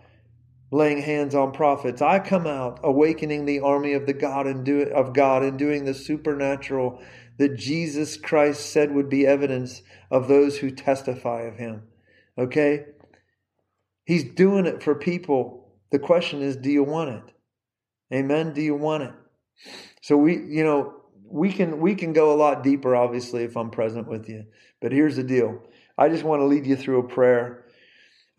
[0.70, 2.01] laying hands on prophets.
[2.01, 5.85] I come out awakening the army of the God and do of God and doing
[5.85, 7.01] the supernatural
[7.39, 11.83] that Jesus Christ said would be evidence of those who testify of him.
[12.39, 12.87] Okay?
[14.05, 15.72] He's doing it for people.
[15.90, 17.34] The question is, do you want it?
[18.12, 18.52] Amen.
[18.52, 19.12] Do you want it?
[20.02, 20.94] So we, you know,
[21.24, 24.44] we can we can go a lot deeper, obviously, if I'm present with you.
[24.80, 25.62] But here's the deal.
[25.96, 27.64] I just want to lead you through a prayer.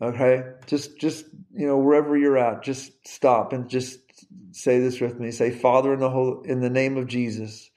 [0.00, 0.42] Okay?
[0.66, 3.98] Just just you know, wherever you're at, just stop and just
[4.52, 5.30] say this with me.
[5.30, 7.70] Say, Father, in the whole in the name of Jesus.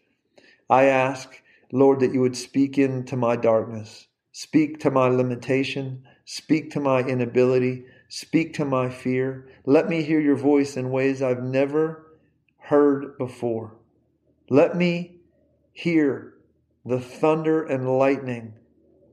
[0.70, 6.70] I ask, Lord, that you would speak into my darkness, speak to my limitation, speak
[6.70, 9.50] to my inability, speak to my fear.
[9.66, 12.20] Let me hear your voice in ways I've never
[12.58, 13.76] heard before.
[14.48, 15.22] Let me
[15.74, 16.36] hear
[16.86, 18.54] the thunder and lightning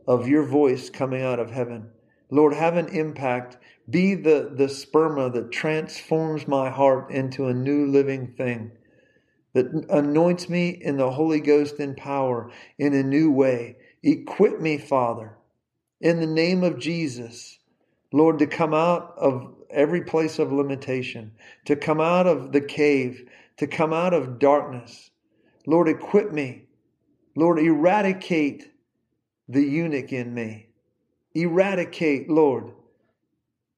[0.06, 1.88] of your voice coming out of heaven.
[2.30, 3.56] Lord, have an impact.
[3.88, 8.72] Be the, the sperma that transforms my heart into a new living thing
[9.54, 13.78] that anoints me in the Holy Ghost in power in a new way.
[14.02, 15.38] Equip me, Father,
[16.00, 17.58] in the name of Jesus,
[18.12, 21.32] Lord, to come out of every place of limitation,
[21.64, 25.10] to come out of the cave, to come out of darkness.
[25.66, 26.62] Lord, equip me.
[27.34, 28.70] Lord, eradicate
[29.48, 30.68] the eunuch in me.
[31.34, 32.72] eradicate, Lord,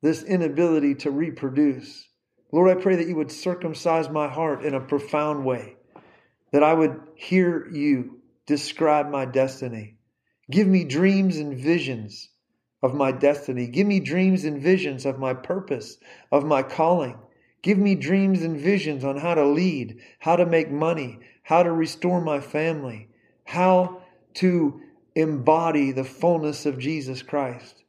[0.01, 2.09] this inability to reproduce.
[2.53, 5.77] Lord, I pray that you would circumcise my heart in a profound way,
[6.53, 9.98] that I would hear you describe my destiny.
[10.51, 12.31] Give me dreams and visions
[12.83, 13.67] of my destiny.
[13.67, 15.99] Give me dreams and visions of my purpose,
[16.33, 17.19] of my calling.
[17.63, 21.73] Give me dreams and visions on how to lead, how to make money, how to
[21.73, 23.09] restore my family,
[23.45, 24.03] how
[24.35, 24.81] to
[25.15, 27.83] embody the fullness of Jesus Christ.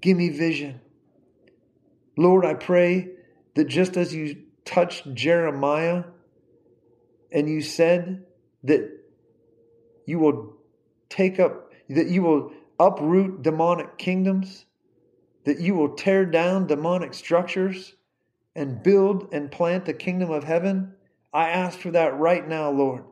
[0.00, 0.80] Give me vision.
[2.16, 3.10] Lord, I pray
[3.54, 6.04] that just as you touched Jeremiah
[7.30, 8.24] and you said
[8.64, 8.90] that
[10.06, 10.56] you will
[11.08, 14.66] take up, that you will uproot demonic kingdoms,
[15.44, 17.94] that you will tear down demonic structures
[18.54, 20.94] and build and plant the kingdom of heaven.
[21.32, 23.04] I ask for that right now, Lord,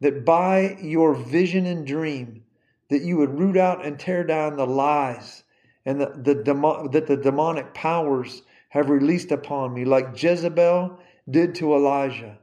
[0.00, 2.44] that by your vision and dream,
[2.90, 5.42] that you would root out and tear down the lies
[5.84, 10.98] and the, the demo, that the demonic powers have released upon me, like Jezebel
[11.28, 12.38] did to Elijah.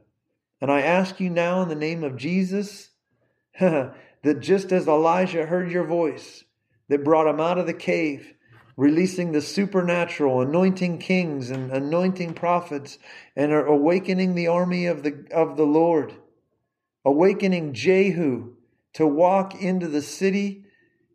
[0.60, 2.90] And I ask you now in the name of Jesus
[4.24, 6.44] that just as Elijah heard your voice
[6.88, 8.34] that brought him out of the cave,
[8.76, 12.98] releasing the supernatural, anointing kings and anointing prophets,
[13.36, 16.14] and are awakening the army of the, of the Lord,
[17.04, 18.54] awakening Jehu
[18.94, 20.64] to walk into the city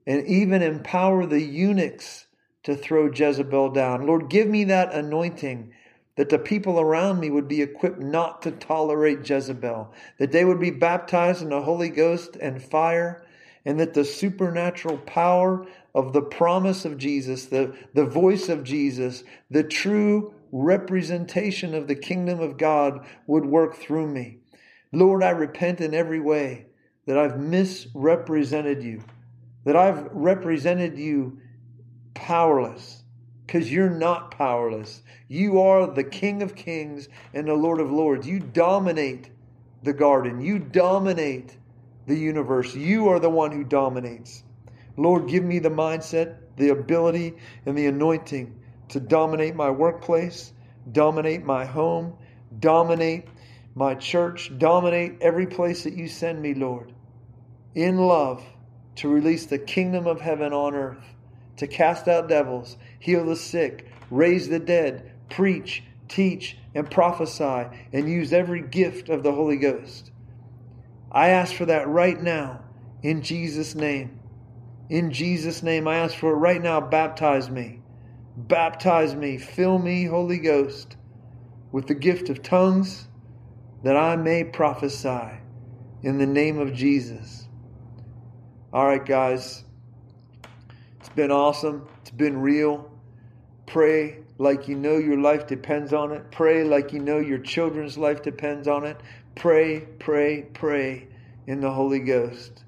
[0.06, 2.28] and even empower the eunuchs
[2.64, 4.06] to throw Jezebel down.
[4.06, 5.74] Lord, give me that anointing
[6.20, 10.60] that the people around me would be equipped not to tolerate Jezebel, that they would
[10.60, 13.26] be baptized in the Holy Ghost and fire,
[13.64, 15.66] and that the supernatural power
[15.96, 21.96] of the promise of Jesus, the, the voice of Jesus, the true representation of the
[21.96, 24.40] kingdom of God would work through me.
[24.92, 26.66] Lord, I repent in every way
[27.06, 29.04] that I've misrepresented you,
[29.64, 31.40] that I've represented you
[32.14, 32.99] powerless,
[33.50, 35.02] because you're not powerless.
[35.28, 38.28] You are the King of Kings and the Lord of Lords.
[38.28, 39.32] You dominate
[39.82, 41.58] the garden, you dominate
[42.06, 42.76] the universe.
[42.76, 44.44] You are the one who dominates.
[44.98, 48.56] Lord, give me the mindset, the ability, and the anointing
[48.90, 50.54] to dominate my workplace,
[50.92, 52.14] dominate my home,
[52.60, 53.30] dominate
[53.74, 56.94] my church, dominate every place that you send me, Lord
[57.76, 58.44] in love
[58.96, 61.16] to release the kingdom of heaven on earth,
[61.60, 68.10] to cast out devils, heal the sick, raise the dead, preach, teach, and prophesy, and
[68.10, 70.12] use every gift of the Holy Ghost.
[71.12, 72.62] I ask for that right now
[73.04, 74.20] in Jesus' name.
[74.90, 76.82] In Jesus' name, I ask for it right now.
[76.82, 77.82] Baptize me.
[78.36, 79.38] Baptize me.
[79.38, 80.96] Fill me, Holy Ghost,
[81.72, 83.08] with the gift of tongues
[83.84, 85.30] that I may prophesy
[86.02, 87.48] in the name of Jesus.
[88.74, 89.64] All right, guys.
[91.00, 91.88] It's been awesome.
[92.02, 92.92] It's been real.
[93.66, 96.32] Pray like you know your life depends on it.
[96.32, 99.00] Pray like you know your children's life depends on it.
[99.36, 101.08] Pray, pray, pray
[101.48, 102.64] in the Holy Ghost.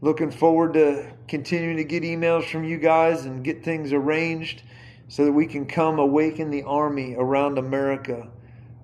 [0.00, 4.62] Looking forward to continuing to get emails from you guys and get things arranged
[5.08, 8.28] so that we can come awaken the army around America.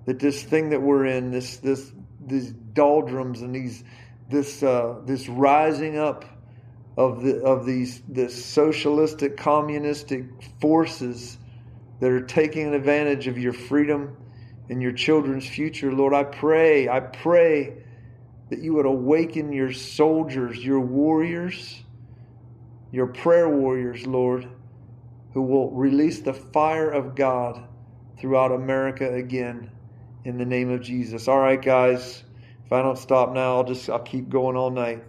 [0.05, 1.91] That this thing that we're in, this this
[2.25, 3.83] these doldrums and these
[4.29, 6.25] this uh, this rising up
[6.97, 10.25] of the of these this socialistic communistic
[10.59, 11.37] forces
[11.99, 14.17] that are taking advantage of your freedom
[14.69, 15.91] and your children's future.
[15.91, 17.83] Lord i pray i pray
[18.49, 21.81] that you would awaken your soldiers your warriors
[22.91, 24.47] your prayer warriors lord
[25.33, 27.65] who will release the fire of god
[28.19, 29.71] throughout america again
[30.23, 31.27] in the name of jesus.
[31.27, 32.23] All right guys.
[32.65, 35.03] If I don't stop now, I'll just I'll keep going all night.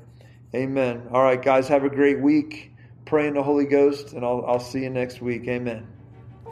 [0.55, 1.09] Amen.
[1.13, 2.75] All right, guys, have a great week.
[3.05, 5.49] Pray in the Holy Ghost, and I'll, I'll see you next week.
[5.49, 5.87] Amen.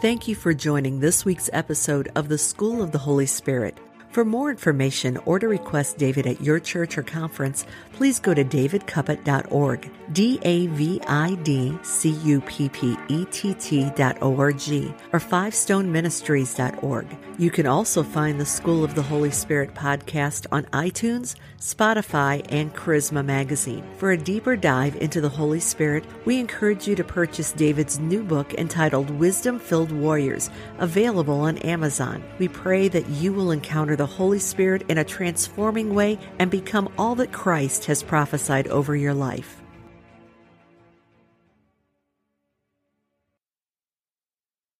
[0.01, 3.79] Thank you for joining this week's episode of the School of the Holy Spirit.
[4.11, 8.45] For more information or to request David at your church or conference, please go to
[8.45, 14.93] davidcuppett.org, D A V I D C U P P E T T dot O-R-G,
[15.13, 17.07] or fivestoneministries.org.
[17.39, 22.75] You can also find the School of the Holy Spirit podcast on iTunes, Spotify, and
[22.75, 23.85] Charisma Magazine.
[23.97, 28.25] For a deeper dive into the Holy Spirit, we encourage you to purchase David's new
[28.25, 32.25] book entitled Wisdom Filled Warriors, available on Amazon.
[32.41, 36.89] We pray that you will encounter the Holy Spirit in a transforming way and become
[36.97, 39.60] all that Christ has prophesied over your life.